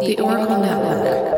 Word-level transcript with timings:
The 0.00 0.18
Oracle 0.18 0.58
Network. 0.58 1.30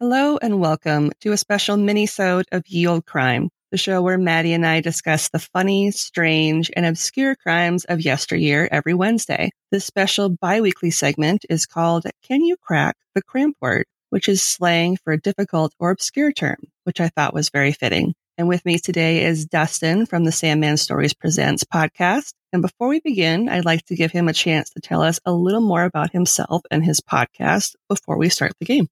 Hello 0.00 0.38
and 0.40 0.60
welcome 0.60 1.12
to 1.20 1.32
a 1.32 1.36
special 1.36 1.76
mini-sode 1.76 2.46
of 2.52 2.66
Ye 2.66 2.86
Olde 2.86 3.04
Crime, 3.04 3.50
the 3.76 3.82
show 3.82 4.00
where 4.00 4.16
Maddie 4.16 4.54
and 4.54 4.64
I 4.64 4.80
discuss 4.80 5.28
the 5.28 5.38
funny, 5.38 5.90
strange, 5.90 6.70
and 6.74 6.86
obscure 6.86 7.36
crimes 7.36 7.84
of 7.84 8.00
yesteryear 8.00 8.70
every 8.72 8.94
Wednesday. 8.94 9.50
This 9.70 9.84
special 9.84 10.30
bi-weekly 10.30 10.90
segment 10.90 11.44
is 11.50 11.66
called 11.66 12.06
Can 12.22 12.42
You 12.42 12.56
Crack 12.56 12.96
the 13.14 13.20
Cramp 13.20 13.54
Word, 13.60 13.84
which 14.08 14.30
is 14.30 14.40
slang 14.40 14.96
for 15.04 15.12
a 15.12 15.20
difficult 15.20 15.74
or 15.78 15.90
obscure 15.90 16.32
term, 16.32 16.56
which 16.84 17.02
I 17.02 17.10
thought 17.10 17.34
was 17.34 17.50
very 17.50 17.72
fitting. 17.72 18.14
And 18.38 18.48
with 18.48 18.64
me 18.64 18.78
today 18.78 19.22
is 19.22 19.44
Dustin 19.44 20.06
from 20.06 20.24
the 20.24 20.32
Sandman 20.32 20.78
Stories 20.78 21.12
Presents 21.12 21.62
podcast. 21.62 22.32
And 22.54 22.62
before 22.62 22.88
we 22.88 23.00
begin, 23.00 23.50
I'd 23.50 23.66
like 23.66 23.84
to 23.88 23.94
give 23.94 24.10
him 24.10 24.26
a 24.26 24.32
chance 24.32 24.70
to 24.70 24.80
tell 24.80 25.02
us 25.02 25.20
a 25.26 25.34
little 25.34 25.60
more 25.60 25.84
about 25.84 26.12
himself 26.12 26.62
and 26.70 26.82
his 26.82 27.02
podcast 27.02 27.74
before 27.90 28.16
we 28.16 28.30
start 28.30 28.52
the 28.58 28.64
game. 28.64 28.88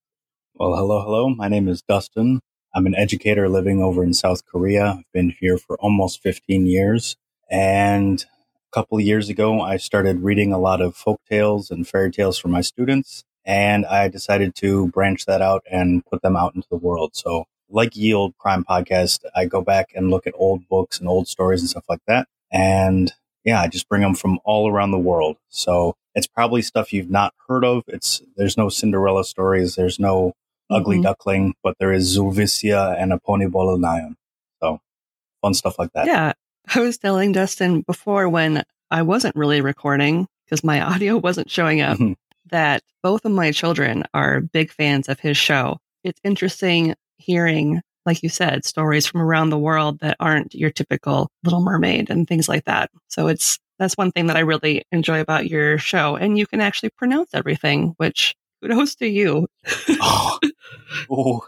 Well, 0.56 0.76
hello, 0.76 1.00
hello. 1.02 1.30
My 1.30 1.48
name 1.48 1.68
is 1.68 1.80
Dustin. 1.80 2.40
I'm 2.74 2.86
an 2.86 2.94
educator 2.96 3.48
living 3.48 3.80
over 3.80 4.02
in 4.02 4.14
South 4.14 4.44
Korea. 4.46 4.96
I've 4.98 5.12
been 5.12 5.34
here 5.38 5.58
for 5.58 5.76
almost 5.78 6.20
15 6.22 6.66
years. 6.66 7.16
And 7.48 8.24
a 8.72 8.74
couple 8.74 8.98
of 8.98 9.04
years 9.04 9.28
ago, 9.28 9.60
I 9.60 9.76
started 9.76 10.24
reading 10.24 10.52
a 10.52 10.58
lot 10.58 10.80
of 10.80 10.96
folk 10.96 11.20
tales 11.30 11.70
and 11.70 11.86
fairy 11.86 12.10
tales 12.10 12.36
for 12.36 12.48
my 12.48 12.62
students. 12.62 13.24
And 13.44 13.86
I 13.86 14.08
decided 14.08 14.56
to 14.56 14.88
branch 14.88 15.26
that 15.26 15.40
out 15.40 15.62
and 15.70 16.04
put 16.04 16.22
them 16.22 16.36
out 16.36 16.56
into 16.56 16.66
the 16.68 16.76
world. 16.76 17.14
So, 17.14 17.44
like 17.70 17.94
Ye 17.94 18.12
Olde 18.12 18.36
Crime 18.38 18.64
Podcast, 18.64 19.20
I 19.36 19.44
go 19.44 19.60
back 19.60 19.90
and 19.94 20.10
look 20.10 20.26
at 20.26 20.34
old 20.36 20.66
books 20.68 20.98
and 20.98 21.08
old 21.08 21.28
stories 21.28 21.60
and 21.60 21.70
stuff 21.70 21.84
like 21.88 22.02
that. 22.08 22.26
And 22.50 23.12
yeah, 23.44 23.60
I 23.60 23.68
just 23.68 23.88
bring 23.88 24.02
them 24.02 24.14
from 24.14 24.40
all 24.44 24.68
around 24.68 24.90
the 24.90 24.98
world. 24.98 25.36
So 25.48 25.94
it's 26.14 26.26
probably 26.26 26.62
stuff 26.62 26.92
you've 26.92 27.10
not 27.10 27.34
heard 27.46 27.64
of. 27.64 27.84
It's 27.86 28.22
there's 28.36 28.56
no 28.56 28.68
Cinderella 28.68 29.24
stories. 29.24 29.76
There's 29.76 29.98
no 29.98 30.34
ugly 30.70 30.98
Mhm. 30.98 31.02
duckling, 31.02 31.54
but 31.62 31.76
there 31.78 31.92
is 31.92 32.16
Zulvisia 32.16 33.00
and 33.00 33.12
Aponibolinayen. 33.12 34.14
So 34.62 34.80
fun 35.42 35.54
stuff 35.54 35.78
like 35.78 35.92
that. 35.94 36.06
Yeah. 36.06 36.32
I 36.74 36.80
was 36.80 36.96
telling 36.98 37.32
Dustin 37.32 37.82
before 37.82 38.28
when 38.28 38.62
I 38.90 39.02
wasn't 39.02 39.36
really 39.36 39.60
recording 39.60 40.26
because 40.46 40.64
my 40.64 40.80
audio 41.02 41.18
wasn't 41.18 41.50
showing 41.50 41.80
up 41.80 41.98
Mhm. 41.98 42.16
that 42.50 42.82
both 43.02 43.24
of 43.24 43.32
my 43.32 43.52
children 43.52 44.04
are 44.14 44.40
big 44.40 44.70
fans 44.70 45.08
of 45.08 45.20
his 45.20 45.36
show. 45.36 45.78
It's 46.02 46.20
interesting 46.24 46.94
hearing, 47.18 47.80
like 48.06 48.22
you 48.22 48.28
said, 48.28 48.64
stories 48.64 49.06
from 49.06 49.20
around 49.20 49.50
the 49.50 49.58
world 49.58 50.00
that 50.00 50.16
aren't 50.20 50.54
your 50.54 50.70
typical 50.70 51.28
Little 51.42 51.62
Mermaid 51.62 52.10
and 52.10 52.26
things 52.26 52.48
like 52.48 52.64
that. 52.64 52.90
So 53.08 53.28
it's 53.28 53.58
that's 53.78 53.96
one 53.96 54.12
thing 54.12 54.28
that 54.28 54.36
I 54.36 54.40
really 54.40 54.82
enjoy 54.92 55.20
about 55.20 55.48
your 55.50 55.78
show. 55.78 56.14
And 56.16 56.38
you 56.38 56.46
can 56.46 56.60
actually 56.60 56.90
pronounce 56.90 57.30
everything, 57.34 57.94
which 57.96 58.34
kudos 58.64 58.94
to 58.96 59.06
you. 59.06 59.46
oh, 60.00 60.38
oh, 61.10 61.46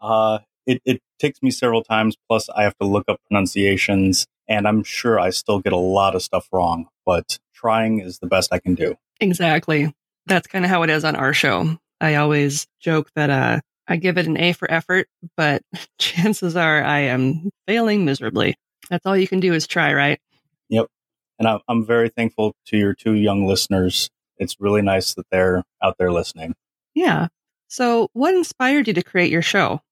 uh, 0.00 0.38
it, 0.66 0.82
it 0.84 1.00
takes 1.18 1.42
me 1.42 1.50
several 1.50 1.82
times. 1.82 2.16
Plus, 2.28 2.48
I 2.50 2.62
have 2.62 2.76
to 2.78 2.86
look 2.86 3.04
up 3.08 3.20
pronunciations, 3.28 4.26
and 4.48 4.68
I'm 4.68 4.84
sure 4.84 5.18
I 5.18 5.30
still 5.30 5.60
get 5.60 5.72
a 5.72 5.78
lot 5.78 6.14
of 6.14 6.22
stuff 6.22 6.48
wrong. 6.52 6.88
But 7.06 7.38
trying 7.54 8.00
is 8.00 8.18
the 8.18 8.26
best 8.26 8.52
I 8.52 8.58
can 8.58 8.74
do. 8.74 8.96
Exactly. 9.20 9.92
That's 10.26 10.46
kind 10.46 10.64
of 10.64 10.70
how 10.70 10.82
it 10.82 10.90
is 10.90 11.04
on 11.04 11.16
our 11.16 11.32
show. 11.32 11.78
I 12.00 12.16
always 12.16 12.66
joke 12.80 13.10
that 13.16 13.30
uh, 13.30 13.60
I 13.88 13.96
give 13.96 14.18
it 14.18 14.26
an 14.26 14.36
A 14.36 14.52
for 14.52 14.70
effort, 14.70 15.08
but 15.36 15.62
chances 15.98 16.54
are 16.56 16.82
I 16.82 17.00
am 17.00 17.50
failing 17.66 18.04
miserably. 18.04 18.54
That's 18.90 19.04
all 19.06 19.16
you 19.16 19.28
can 19.28 19.40
do 19.40 19.54
is 19.54 19.66
try, 19.66 19.92
right? 19.92 20.20
Yep. 20.68 20.86
And 21.38 21.48
I, 21.48 21.58
I'm 21.68 21.84
very 21.84 22.08
thankful 22.08 22.52
to 22.66 22.76
your 22.76 22.94
two 22.94 23.14
young 23.14 23.46
listeners. 23.46 24.10
It's 24.38 24.60
really 24.60 24.82
nice 24.82 25.14
that 25.14 25.26
they're 25.30 25.64
out 25.82 25.96
there 25.98 26.12
listening. 26.12 26.54
Yeah. 26.94 27.28
So, 27.68 28.08
what 28.12 28.34
inspired 28.34 28.88
you 28.88 28.94
to 28.94 29.02
create 29.02 29.30
your 29.30 29.42
show? 29.42 29.82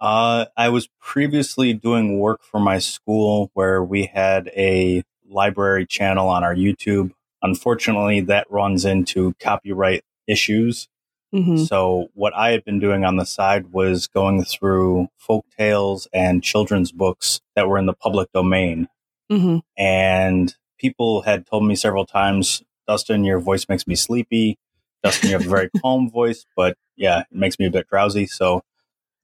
Uh, 0.00 0.46
I 0.56 0.68
was 0.68 0.88
previously 1.00 1.72
doing 1.72 2.18
work 2.18 2.42
for 2.42 2.58
my 2.60 2.78
school 2.78 3.50
where 3.54 3.82
we 3.82 4.06
had 4.06 4.48
a 4.56 5.02
library 5.28 5.86
channel 5.86 6.28
on 6.28 6.42
our 6.44 6.54
YouTube. 6.54 7.12
Unfortunately, 7.40 8.20
that 8.20 8.50
runs 8.50 8.84
into 8.84 9.34
copyright 9.40 10.04
issues. 10.26 10.88
hmm 11.32 11.56
So 11.56 12.08
what 12.14 12.34
I 12.34 12.50
had 12.50 12.64
been 12.64 12.80
doing 12.80 13.04
on 13.04 13.16
the 13.16 13.24
side 13.24 13.72
was 13.72 14.06
going 14.08 14.44
through 14.44 15.08
folk 15.16 15.46
tales 15.56 16.08
and 16.12 16.42
children's 16.42 16.92
books 16.92 17.40
that 17.56 17.68
were 17.68 17.78
in 17.78 17.86
the 17.86 17.94
public 17.94 18.30
domain. 18.32 18.88
hmm 19.30 19.58
And 19.76 20.54
people 20.78 21.22
had 21.22 21.46
told 21.46 21.64
me 21.64 21.76
several 21.76 22.04
times, 22.06 22.62
Dustin, 22.88 23.24
your 23.24 23.40
voice 23.40 23.66
makes 23.68 23.86
me 23.86 23.94
sleepy. 23.94 24.58
Dustin, 25.02 25.30
you 25.30 25.36
have 25.36 25.46
a 25.46 25.50
very 25.50 25.70
calm 25.82 26.10
voice, 26.10 26.46
but 26.56 26.76
yeah, 26.96 27.20
it 27.20 27.26
makes 27.32 27.58
me 27.58 27.66
a 27.66 27.70
bit 27.70 27.88
drowsy. 27.88 28.26
So 28.26 28.62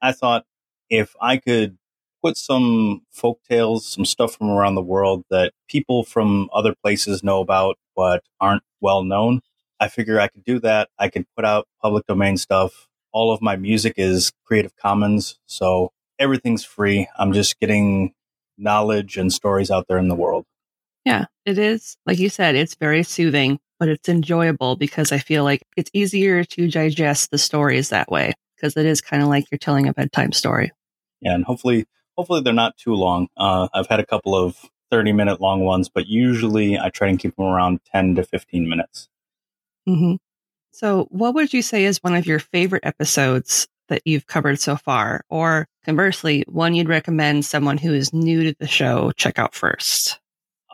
I 0.01 0.13
thought 0.13 0.45
if 0.91 1.15
I 1.21 1.37
could 1.37 1.79
put 2.23 2.37
some 2.37 3.03
folk 3.13 3.41
tales, 3.49 3.87
some 3.87 4.05
stuff 4.05 4.35
from 4.37 4.51
around 4.51 4.75
the 4.75 4.83
world 4.83 5.25
that 5.31 5.53
people 5.69 6.05
from 6.05 6.49
other 6.53 6.75
places 6.83 7.23
know 7.23 7.41
about 7.41 7.77
but 7.97 8.23
aren't 8.41 8.63
well 8.81 9.03
known, 9.05 9.41
I 9.81 9.89
figure 9.89 10.21
I 10.21 10.29
could 10.29 10.45
do 10.45 10.59
that. 10.61 10.89
I 10.99 11.09
could 11.09 11.27
put 11.37 11.45
out 11.45 11.69
public 11.83 12.07
domain 12.07 12.37
stuff. 12.37 12.89
All 13.13 13.33
of 13.33 13.41
my 13.43 13.57
music 13.57 13.95
is 13.97 14.33
Creative 14.45 14.75
Commons, 14.77 15.39
so 15.47 15.93
everything's 16.19 16.65
free. 16.65 17.09
I'm 17.19 17.33
just 17.33 17.59
getting 17.61 18.15
knowledge 18.59 19.17
and 19.17 19.33
stories 19.33 19.71
out 19.71 19.87
there 19.89 19.99
in 19.99 20.09
the 20.09 20.15
world. 20.17 20.45
Yeah, 21.09 21.25
it 21.47 21.57
is. 21.57 21.97
Like 22.05 22.19
you 22.19 22.29
said, 22.29 22.55
it's 22.55 22.75
very 22.75 23.03
soothing, 23.03 23.59
but 23.79 23.89
it's 23.89 24.11
enjoyable 24.11 24.77
because 24.77 25.11
I 25.11 25.17
feel 25.17 25.43
like 25.43 25.63
it's 25.75 25.91
easier 25.95 26.45
to 26.45 26.71
digest 26.71 27.31
the 27.31 27.39
stories 27.39 27.89
that 27.89 28.11
way 28.11 28.35
because 28.55 28.77
it 28.77 28.85
is 28.85 29.01
kind 29.01 29.23
of 29.23 29.31
like 29.31 29.51
you're 29.51 29.59
telling 29.59 29.89
a 29.89 29.95
bedtime 29.95 30.33
story. 30.33 30.71
Yeah, 31.23 31.35
and 31.35 31.47
hopefully, 31.47 31.87
hopefully 32.19 32.43
they're 32.43 32.53
not 32.53 32.77
too 32.77 32.93
long. 32.93 33.29
Uh, 33.39 33.69
I've 33.73 33.87
had 33.87 34.01
a 34.01 34.05
couple 34.05 34.35
of 34.35 34.59
30 34.91 35.13
minute 35.13 35.41
long 35.41 35.65
ones, 35.65 35.89
but 35.89 36.09
usually 36.09 36.79
I 36.79 36.91
try 36.91 37.09
and 37.09 37.19
keep 37.19 37.37
them 37.37 37.47
around 37.47 37.81
10 37.91 38.17
to 38.17 38.23
15 38.23 38.69
minutes. 38.69 39.09
hmm 39.87 40.17
So, 40.73 41.07
what 41.11 41.33
would 41.33 41.55
you 41.55 41.63
say 41.63 41.87
is 41.87 42.03
one 42.03 42.17
of 42.17 42.27
your 42.27 42.39
favorite 42.39 42.85
episodes 42.85 43.67
that 43.89 44.03
you've 44.05 44.27
covered 44.27 44.61
so 44.61 44.77
far? 44.77 45.23
Or 45.31 45.69
conversely, 45.87 46.45
one 46.49 46.75
you'd 46.75 46.87
recommend 46.87 47.47
someone 47.47 47.79
who 47.79 47.95
is 47.95 48.13
new 48.13 48.43
to 48.45 48.55
the 48.61 48.69
show 48.69 49.11
check 49.13 49.39
out 49.39 49.55
first? 49.55 50.21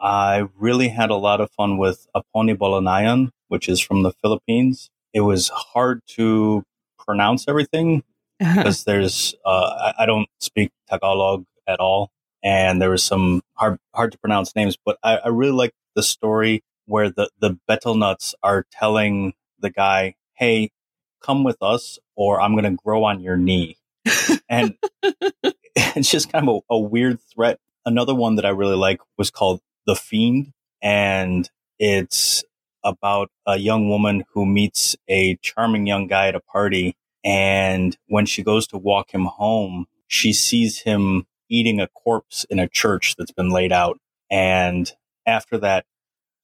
I 0.05 0.49
really 0.59 0.89
had 0.89 1.09
a 1.09 1.15
lot 1.15 1.41
of 1.41 1.51
fun 1.53 1.79
with 1.79 2.07
Aponibolinayen, 2.15 3.31
which 3.49 3.71
is 3.71 3.81
from 3.81 4.03
the 4.03 4.13
Philippines. 4.13 4.91
It 5.15 5.23
was 5.23 5.49
hard 5.49 6.03
to 6.09 6.63
pronounce 6.99 7.47
everything 7.49 8.03
because 8.39 8.85
there's 8.85 9.35
uh, 9.47 9.93
I, 9.99 10.03
I 10.03 10.07
don't 10.07 10.29
speak 10.41 10.73
Tagalog 10.91 11.47
at 11.67 11.81
all, 11.81 12.11
and 12.43 12.83
there 12.83 12.91
was 12.91 13.03
some 13.03 13.41
hard 13.55 13.79
hard 13.95 14.13
to 14.13 14.19
pronounce 14.19 14.55
names. 14.55 14.77
But 14.85 14.99
I, 15.03 15.17
I 15.17 15.29
really 15.29 15.53
like 15.53 15.73
the 15.95 16.03
story 16.03 16.63
where 16.85 17.09
the 17.09 17.31
the 17.41 17.59
betel 17.67 17.95
nuts 17.95 18.35
are 18.43 18.67
telling 18.71 19.33
the 19.59 19.71
guy, 19.71 20.17
"Hey, 20.35 20.71
come 21.23 21.45
with 21.45 21.57
us, 21.63 21.99
or 22.15 22.43
I'm 22.43 22.53
going 22.53 22.71
to 22.71 22.83
grow 22.85 23.05
on 23.05 23.21
your 23.21 23.39
knee," 23.39 23.79
and 24.51 24.75
it's 25.97 26.11
just 26.11 26.31
kind 26.31 26.47
of 26.47 26.57
a, 26.71 26.75
a 26.75 26.79
weird 26.79 27.21
threat. 27.23 27.59
Another 27.87 28.15
one 28.15 28.35
that 28.35 28.45
I 28.45 28.51
really 28.51 28.77
like 28.77 29.01
was 29.17 29.31
called 29.31 29.61
The 29.87 29.95
Fiend, 29.97 30.53
and 30.83 31.49
it's 31.79 32.45
about 32.83 33.31
a 33.47 33.57
young 33.57 33.89
woman 33.89 34.25
who 34.33 34.45
meets 34.47 34.97
a 35.09 35.37
charming 35.37 35.87
young 35.87 36.07
guy 36.07 36.29
at 36.29 36.35
a 36.35 36.41
party. 36.41 36.97
And 37.25 37.97
when 38.07 38.27
she 38.27 38.43
goes 38.43 38.67
to 38.69 38.79
walk 38.79 39.13
him 39.13 39.25
home, 39.25 39.87
she 40.07 40.33
sees 40.33 40.81
him 40.81 41.27
eating 41.49 41.81
a 41.81 41.89
corpse 41.89 42.45
in 42.51 42.59
a 42.59 42.69
church 42.69 43.17
that's 43.17 43.33
been 43.33 43.49
laid 43.51 43.73
out. 43.73 43.99
And 44.31 44.93
after 45.27 45.57
that, 45.59 45.87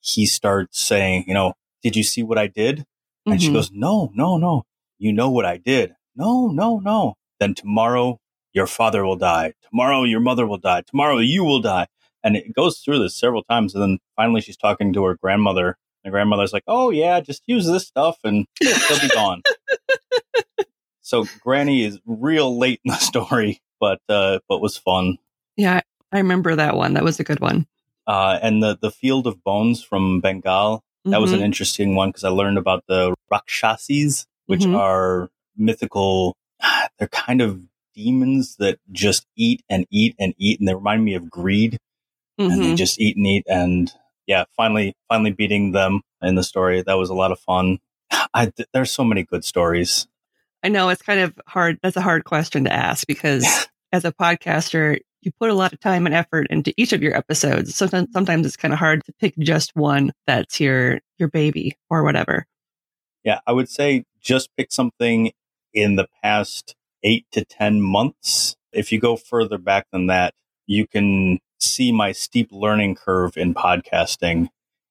he 0.01 0.25
starts 0.25 0.81
saying, 0.81 1.25
you 1.27 1.35
know, 1.35 1.55
did 1.83 1.97
you 1.97 2.03
see 2.03 2.23
what 2.23 2.39
I 2.39 2.47
did? 2.47 2.87
And 3.27 3.41
she 3.43 3.51
Mhm. 3.51 3.53
goes, 3.55 3.71
no, 3.71 4.11
no, 4.15 4.39
no. 4.39 4.65
You 4.99 5.13
know 5.13 5.31
what 5.31 5.45
I 5.45 5.59
did. 5.59 5.95
No, 6.17 6.49
no, 6.49 6.79
no. 6.79 7.17
Then 7.39 7.55
tomorrow 7.55 8.19
your 8.53 8.67
father 8.67 9.05
will 9.05 9.17
die. 9.17 9.53
Tomorrow 9.69 10.05
your 10.05 10.21
mother 10.21 10.47
will 10.47 10.59
die. 10.59 10.83
Tomorrow 10.83 11.19
you 11.19 11.45
will 11.45 11.61
die. 11.61 11.87
And 12.23 12.37
it 12.37 12.55
goes 12.55 12.79
through 12.79 13.01
this 13.01 13.19
several 13.19 13.43
times. 13.45 13.75
And 13.75 13.83
then 13.83 13.99
finally 14.17 14.41
she's 14.41 14.57
talking 14.57 14.93
to 14.93 15.05
her 15.05 15.17
grandmother. 15.17 15.77
And 16.03 16.11
the 16.11 16.11
grandmother's 16.11 16.53
like, 16.53 16.65
oh 16.67 16.91
yeah, 16.91 17.21
just 17.21 17.43
use 17.47 17.67
this 17.67 17.87
stuff 17.87 18.19
and 18.25 18.47
they'll 18.61 19.01
be 19.01 19.09
gone. 19.09 19.43
so 21.03 21.27
Granny 21.41 21.85
is 21.85 21.99
real 22.07 22.59
late 22.59 22.81
in 22.85 22.91
the 22.91 22.99
story, 22.99 23.61
but, 23.79 24.01
uh, 24.09 24.41
but 24.49 24.61
was 24.61 24.77
fun. 24.77 25.19
Yeah, 25.57 25.81
I 26.13 26.19
remember 26.19 26.57
that 26.57 26.77
one. 26.77 26.95
That 26.95 27.05
was 27.05 27.21
a 27.21 27.25
good 27.25 27.41
one. 27.41 27.67
Uh, 28.07 28.39
and 28.43 28.63
the, 28.63 28.77
the 28.81 28.91
Field 28.91 29.27
of 29.27 29.45
Bones 29.45 29.83
from 29.83 30.21
Bengal, 30.21 30.83
that 31.05 31.11
mm-hmm. 31.11 31.23
was 31.23 31.33
an 31.33 31.39
mm-hmm. 31.39 31.47
interesting 31.47 31.95
one 31.95 32.11
because 32.11 32.25
I 32.25 32.29
learned 32.29 32.59
about 32.59 32.85
the 32.89 33.15
Rakshasis, 33.33 34.27
which 34.47 34.63
mm-hmm. 34.63 34.75
are 34.75 35.31
mythical. 35.57 36.37
They're 36.99 37.09
kind 37.09 37.41
of 37.41 37.61
demons 37.95 38.57
that 38.57 38.79
just 38.91 39.27
eat 39.37 39.63
and 39.69 39.87
eat 39.91 40.15
and 40.19 40.35
eat. 40.39 40.59
And 40.59 40.69
they 40.69 40.75
remind 40.75 41.05
me 41.05 41.15
of 41.15 41.31
greed. 41.31 41.79
Mm-hmm. 42.41 42.53
And 42.53 42.63
they 42.63 42.75
just 42.75 42.99
eat 42.99 43.17
and 43.17 43.27
eat. 43.27 43.45
And 43.47 43.93
yeah, 44.27 44.45
finally, 44.57 44.97
finally 45.09 45.33
beating 45.33 45.73
them 45.73 46.01
in 46.23 46.35
the 46.35 46.43
story. 46.43 46.83
That 46.83 46.95
was 46.95 47.11
a 47.11 47.15
lot 47.15 47.33
of 47.33 47.41
fun. 47.41 47.79
I, 48.35 48.53
there's 48.73 48.91
so 48.91 49.05
many 49.05 49.25
good 49.25 49.45
stories. 49.45 50.07
I 50.63 50.69
know 50.69 50.89
it's 50.89 51.03
kind 51.03 51.21
of 51.21 51.39
hard. 51.47 51.79
That's 51.83 51.97
a 51.97 52.03
hard 52.03 52.25
question 52.25 52.65
to 52.65 52.73
ask 52.73 53.07
because 53.07 53.69
as 53.93 54.05
a 54.05 54.13
podcaster, 54.13 55.01
you 55.23 55.33
put 55.39 55.51
a 55.51 55.55
lot 55.55 55.73
of 55.73 55.81
time 55.81 56.07
and 56.07 56.15
effort 56.15 56.47
into 56.49 56.73
each 56.77 56.95
of 56.95 57.03
your 57.03 57.15
episodes. 57.15 57.75
So 57.75 57.87
sometimes 57.87 58.47
it's 58.47 58.57
kind 58.57 58.73
of 58.73 58.79
hard 58.79 59.05
to 59.05 59.13
pick 59.21 59.37
just 59.39 59.77
one 59.77 60.13
that's 60.27 60.61
your 60.61 61.01
your 61.19 61.29
baby 61.29 61.77
or 61.91 62.03
whatever. 62.03 62.47
Yeah, 63.23 63.41
I 63.47 63.53
would 63.53 63.69
say 63.69 64.05
just 64.21 64.49
pick 64.57 64.73
something 64.73 65.33
in 65.75 65.97
the 65.97 66.09
past 66.23 66.75
8 67.03 67.27
to 67.33 67.45
10 67.45 67.83
months. 67.83 68.57
If 68.73 68.93
you 68.93 69.01
go 69.01 69.17
further 69.17 69.59
back 69.59 69.87
than 69.93 70.07
that, 70.07 70.35
you 70.67 70.87
can 70.87 71.39
see 71.61 71.93
my 71.93 72.13
steep 72.13 72.49
learning 72.51 72.95
curve 72.95 73.37
in 73.37 73.55
podcasting 73.55 74.49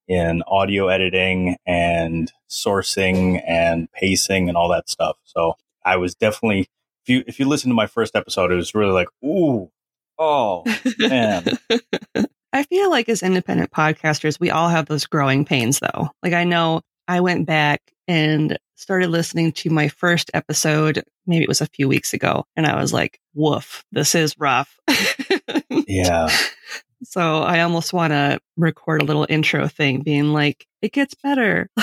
in 0.07 0.43
audio 0.47 0.87
editing 0.87 1.57
and 1.65 2.31
sourcing 2.49 3.41
and 3.47 3.91
pacing 3.91 4.49
and 4.49 4.57
all 4.57 4.69
that 4.69 4.89
stuff. 4.89 5.17
So 5.23 5.53
I 5.85 5.97
was 5.97 6.15
definitely 6.15 6.69
if 7.03 7.09
you 7.09 7.23
if 7.27 7.39
you 7.39 7.47
listen 7.47 7.69
to 7.69 7.75
my 7.75 7.87
first 7.87 8.15
episode, 8.15 8.51
it 8.51 8.55
was 8.55 8.73
really 8.73 8.91
like, 8.91 9.07
ooh, 9.23 9.71
oh 10.17 10.63
man. 10.97 11.45
I 12.51 12.63
feel 12.63 12.89
like 12.89 13.07
as 13.09 13.21
independent 13.21 13.69
podcasters, 13.71 14.39
we 14.39 14.49
all 14.49 14.69
have 14.69 14.87
those 14.87 15.05
growing 15.05 15.45
pains 15.45 15.79
though. 15.79 16.09
Like 16.23 16.33
I 16.33 16.43
know 16.43 16.81
I 17.07 17.21
went 17.21 17.45
back 17.45 17.81
and 18.07 18.57
started 18.79 19.09
listening 19.09 19.51
to 19.51 19.69
my 19.69 19.89
first 19.89 20.31
episode, 20.33 21.03
maybe 21.27 21.43
it 21.43 21.49
was 21.49 21.61
a 21.61 21.67
few 21.67 21.87
weeks 21.87 22.13
ago, 22.13 22.45
and 22.55 22.65
I 22.65 22.79
was 22.79 22.93
like, 22.93 23.19
woof, 23.33 23.83
this 23.91 24.15
is 24.15 24.35
rough. 24.39 24.79
yeah. 25.69 26.29
So 27.03 27.41
I 27.41 27.61
almost 27.61 27.91
want 27.93 28.11
to 28.11 28.39
record 28.57 29.01
a 29.01 29.05
little 29.05 29.25
intro 29.29 29.67
thing 29.67 30.01
being 30.01 30.31
like, 30.31 30.65
it 30.81 30.93
gets 30.93 31.13
better. 31.13 31.69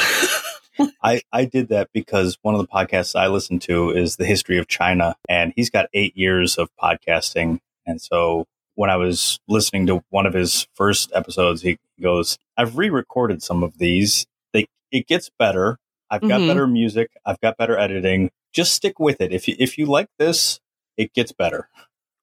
I, 1.03 1.23
I 1.33 1.45
did 1.45 1.69
that 1.69 1.91
because 1.93 2.39
one 2.43 2.55
of 2.55 2.61
the 2.61 2.67
podcasts 2.67 3.15
I 3.15 3.29
listen 3.29 3.59
to 3.61 3.91
is 3.91 4.17
The 4.17 4.27
History 4.27 4.59
of 4.59 4.67
China, 4.67 5.17
and 5.29 5.53
he's 5.55 5.71
got 5.71 5.89
eight 5.93 6.17
years 6.17 6.57
of 6.57 6.71
podcasting. 6.83 7.61
And 7.87 8.01
so 8.01 8.47
when 8.75 8.91
I 8.91 8.97
was 8.97 9.39
listening 9.49 9.87
to 9.89 10.03
one 10.09 10.27
of 10.27 10.35
his 10.35 10.67
first 10.75 11.11
episodes, 11.15 11.63
he 11.63 11.79
goes, 12.01 12.39
I've 12.57 12.79
re 12.79 12.89
recorded 12.89 13.43
some 13.43 13.63
of 13.63 13.79
these. 13.79 14.27
They, 14.53 14.67
it 14.91 15.07
gets 15.07 15.31
better. 15.39 15.79
I've 16.11 16.21
got 16.21 16.41
mm-hmm. 16.41 16.49
better 16.49 16.67
music. 16.67 17.11
I've 17.25 17.41
got 17.41 17.57
better 17.57 17.79
editing. 17.79 18.31
Just 18.53 18.73
stick 18.73 18.99
with 18.99 19.21
it. 19.21 19.33
If 19.33 19.49
you, 19.49 19.57
if 19.59 19.79
you 19.79 19.87
like 19.87 20.09
this, 20.19 20.61
it 20.97 21.13
gets 21.13 21.33
better. 21.33 21.69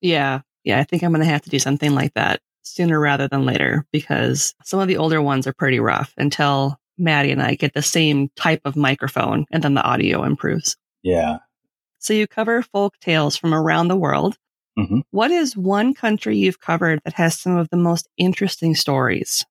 Yeah. 0.01 0.41
Yeah. 0.63 0.80
I 0.80 0.83
think 0.83 1.03
I'm 1.03 1.12
going 1.12 1.24
to 1.24 1.30
have 1.30 1.41
to 1.44 1.50
do 1.50 1.59
something 1.59 1.94
like 1.94 2.13
that 2.13 2.41
sooner 2.63 3.00
rather 3.00 3.27
than 3.27 3.45
later 3.45 3.85
because 3.91 4.56
some 4.63 4.80
of 4.80 4.88
the 4.88 4.97
older 4.97 5.21
ones 5.21 5.47
are 5.47 5.53
pretty 5.53 5.80
rough 5.80 6.13
until 6.18 6.77
Maddie 6.97 7.31
and 7.31 7.41
I 7.41 7.56
get 7.56 7.74
the 7.74 7.81
same 7.81 8.30
type 8.35 8.62
of 8.65 8.75
microphone 8.75 9.45
and 9.51 9.63
then 9.63 9.74
the 9.74 9.83
audio 9.83 10.24
improves. 10.24 10.77
Yeah. 11.01 11.39
So 12.00 12.13
you 12.13 12.27
cover 12.27 12.62
folk 12.62 12.97
tales 13.00 13.35
from 13.35 13.53
around 13.53 13.88
the 13.88 13.95
world. 13.95 14.38
Mm-hmm. 14.77 15.00
What 15.12 15.31
is 15.31 15.56
one 15.56 15.94
country 15.94 16.38
you've 16.38 16.59
covered 16.59 17.00
that 17.06 17.13
has 17.13 17.38
some 17.38 17.57
of 17.57 17.69
the 17.69 17.77
most 17.77 18.07
interesting 18.18 18.75
stories? 18.75 19.45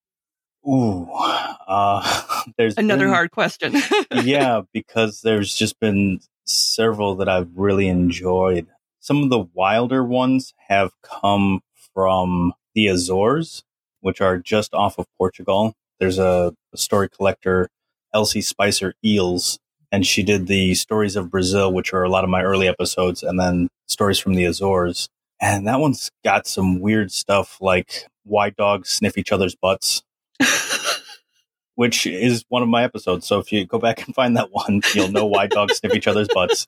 Ooh, 0.69 1.09
uh, 1.13 2.43
there's 2.57 2.77
another 2.77 3.05
been, 3.05 3.15
hard 3.15 3.31
question. 3.31 3.75
yeah, 4.23 4.63
because 4.73 5.23
there's 5.23 5.55
just 5.55 5.81
been 5.81 6.21
several 6.45 7.17
that 7.17 7.29
I've 7.29 7.51
really 7.57 7.89
enjoyed. 7.89 8.67
Some 9.01 9.23
of 9.23 9.31
the 9.31 9.45
wilder 9.55 10.05
ones 10.05 10.55
have 10.69 10.93
come 11.03 11.61
from 11.95 12.53
the 12.75 12.87
Azores, 12.87 13.65
which 14.01 14.21
are 14.21 14.39
just 14.39 14.75
off 14.75 14.99
of 14.99 15.07
Portugal. 15.19 15.75
There's 15.99 16.19
a, 16.19 16.55
a 16.73 16.77
story 16.77 17.09
collector, 17.09 17.69
Elsie 18.15 18.41
Spicer 18.41 18.95
Eells, 19.05 19.59
and 19.91 20.07
she 20.07 20.23
did 20.23 20.47
the 20.47 20.75
stories 20.75 21.17
of 21.17 21.31
Brazil, 21.31 21.73
which 21.73 21.93
are 21.93 22.03
a 22.03 22.09
lot 22.09 22.25
of 22.25 22.31
my 22.31 22.43
early 22.43 22.69
episodes, 22.69 23.23
and 23.23 23.39
then 23.39 23.69
stories 23.89 24.19
from 24.19 24.35
the 24.35 24.45
Azores. 24.45 25.09
And 25.41 25.67
that 25.67 25.81
one's 25.81 26.11
got 26.25 26.47
some 26.47 26.81
weird 26.81 27.11
stuff 27.11 27.59
like 27.61 28.07
why 28.25 28.51
dogs 28.51 28.89
sniff 28.89 29.19
each 29.19 29.33
other's 29.33 29.57
butts, 29.57 30.03
which 31.75 32.07
is 32.07 32.45
one 32.49 32.63
of 32.63 32.69
my 32.69 32.85
episodes. 32.85 33.27
So 33.27 33.39
if 33.39 33.53
you 33.53 33.67
go 33.67 33.79
back 33.79 34.05
and 34.07 34.15
find 34.15 34.37
that 34.37 34.51
one, 34.53 34.83
you'll 34.95 35.11
know 35.11 35.27
why 35.27 35.47
dogs 35.47 35.79
sniff 35.79 35.95
each 35.95 36.07
other's 36.07 36.29
butts. 36.29 36.67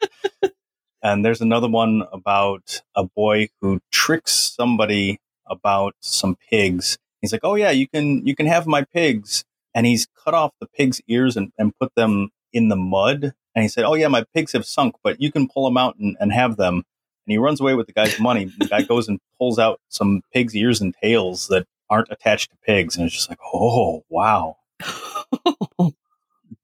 And 1.03 1.23
there's 1.23 1.43
another 1.43 1.69
one 1.69 2.03
about 2.13 2.81
a 2.97 3.05
boy 3.05 3.49
who 3.61 3.81
tricks 3.93 4.33
somebody 4.33 5.21
about 5.47 5.95
some 6.01 6.37
pigs. 6.51 6.97
He's 7.21 7.31
like, 7.31 7.43
"Oh 7.45 7.57
yeah, 7.57 7.71
you 7.71 7.87
can 7.87 8.27
you 8.27 8.35
can 8.35 8.47
have 8.47 8.67
my 8.67 8.85
pigs," 8.85 9.45
and 9.75 9.85
he's 9.87 10.07
cut 10.25 10.33
off 10.33 10.53
the 10.61 10.67
pig's 10.67 11.03
ears 11.07 11.37
and, 11.37 11.53
and 11.59 11.77
put 11.79 11.95
them 11.95 12.31
in 12.55 12.69
the 12.69 12.77
mud. 12.77 13.35
And 13.55 13.63
he 13.63 13.69
said, 13.69 13.85
"Oh 13.85 13.93
yeah, 13.93 14.09
my 14.09 14.25
pigs 14.35 14.53
have 14.53 14.65
sunk, 14.65 14.95
but 15.03 15.21
you 15.21 15.31
can 15.31 15.47
pull 15.47 15.67
them 15.67 15.77
out 15.77 15.97
and, 15.99 16.17
and 16.21 16.33
have 16.33 16.57
them." 16.57 16.77
And 16.77 17.33
he 17.33 17.37
runs 17.37 17.61
away 17.61 17.75
with 17.75 17.87
the 17.87 17.93
guy's 17.93 18.19
money. 18.19 18.47
the 18.59 18.67
guy 18.67 18.81
goes 18.83 19.07
and 19.07 19.21
pulls 19.39 19.59
out 19.59 19.81
some 19.91 20.23
pig's 20.33 20.57
ears 20.57 20.81
and 20.81 20.95
tails 21.03 21.49
that 21.49 21.67
aren't 21.91 22.09
attached 22.11 22.51
to 22.51 22.57
pigs, 22.59 22.97
and 22.97 23.07
it's 23.07 23.15
just 23.15 23.29
like, 23.29 23.39
"Oh 23.53 24.05
wow!" 24.09 24.57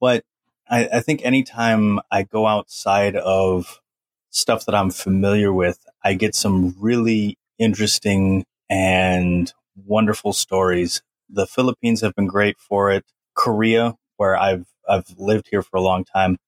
but 0.00 0.24
I, 0.68 0.88
I 0.94 1.00
think 1.00 1.24
anytime 1.24 2.00
I 2.10 2.22
go 2.22 2.46
outside 2.46 3.16
of 3.16 3.80
stuff 4.30 4.66
that 4.66 4.74
I'm 4.74 4.90
familiar 4.90 5.52
with, 5.52 5.84
I 6.04 6.14
get 6.14 6.34
some 6.34 6.74
really 6.78 7.38
interesting 7.58 8.44
and 8.68 9.52
wonderful 9.86 10.32
stories. 10.32 11.02
The 11.28 11.46
Philippines 11.46 12.00
have 12.00 12.14
been 12.14 12.26
great 12.26 12.58
for 12.58 12.90
it. 12.90 13.04
Korea, 13.34 13.96
where 14.16 14.36
I've 14.36 14.66
I've 14.88 15.06
lived 15.18 15.48
here 15.50 15.62
for 15.62 15.76
a 15.76 15.80
long 15.80 16.04
time, 16.04 16.38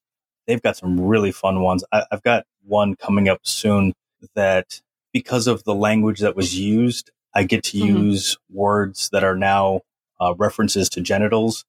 they've 0.46 0.62
got 0.62 0.76
some 0.76 1.00
really 1.00 1.32
fun 1.32 1.60
ones. 1.60 1.84
I, 1.92 2.04
have 2.10 2.22
got 2.22 2.44
one 2.64 2.96
coming 2.96 3.28
up 3.28 3.40
soon 3.42 3.94
that 4.34 4.80
because 5.12 5.46
of 5.46 5.64
the 5.64 5.74
language 5.74 6.20
that 6.20 6.36
was 6.36 6.58
used, 6.58 7.10
I 7.34 7.44
get 7.44 7.64
to 7.64 7.78
mm-hmm. 7.78 7.96
use 7.96 8.36
words 8.50 9.08
that 9.12 9.24
are 9.24 9.36
now 9.36 9.80
uh, 10.20 10.34
references 10.36 10.88
to 10.90 11.00
genitals, 11.00 11.64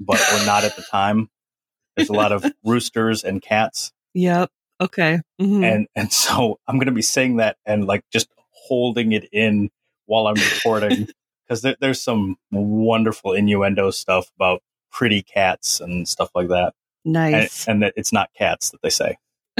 but 0.00 0.20
were 0.32 0.46
not 0.46 0.64
at 0.64 0.76
the 0.76 0.82
time. 0.82 1.28
There's 1.96 2.08
a 2.08 2.14
lot 2.14 2.32
of 2.32 2.44
roosters 2.64 3.24
and 3.24 3.42
cats. 3.42 3.92
Yep. 4.14 4.50
Okay. 4.80 5.20
Mm-hmm. 5.40 5.64
And 5.64 5.86
and 5.96 6.12
so 6.12 6.60
I'm 6.66 6.76
going 6.76 6.86
to 6.86 6.92
be 6.92 7.02
saying 7.02 7.36
that 7.36 7.56
and 7.66 7.84
like 7.84 8.04
just 8.12 8.28
holding 8.68 9.12
it 9.12 9.28
in 9.32 9.70
while 10.06 10.26
I'm 10.26 10.36
recording 10.36 11.08
because 11.46 11.62
there, 11.62 11.76
there's 11.80 12.00
some 12.00 12.36
wonderful 12.50 13.32
innuendo 13.32 13.90
stuff 13.90 14.30
about 14.36 14.62
pretty 14.90 15.22
cats 15.22 15.80
and 15.80 16.08
stuff 16.08 16.30
like 16.34 16.48
that. 16.48 16.74
Nice. 17.04 17.66
And, 17.66 17.74
and 17.74 17.82
that 17.82 17.94
it's 17.96 18.12
not 18.12 18.30
cats 18.36 18.70
that 18.70 18.82
they 18.82 18.90
say. 18.90 19.16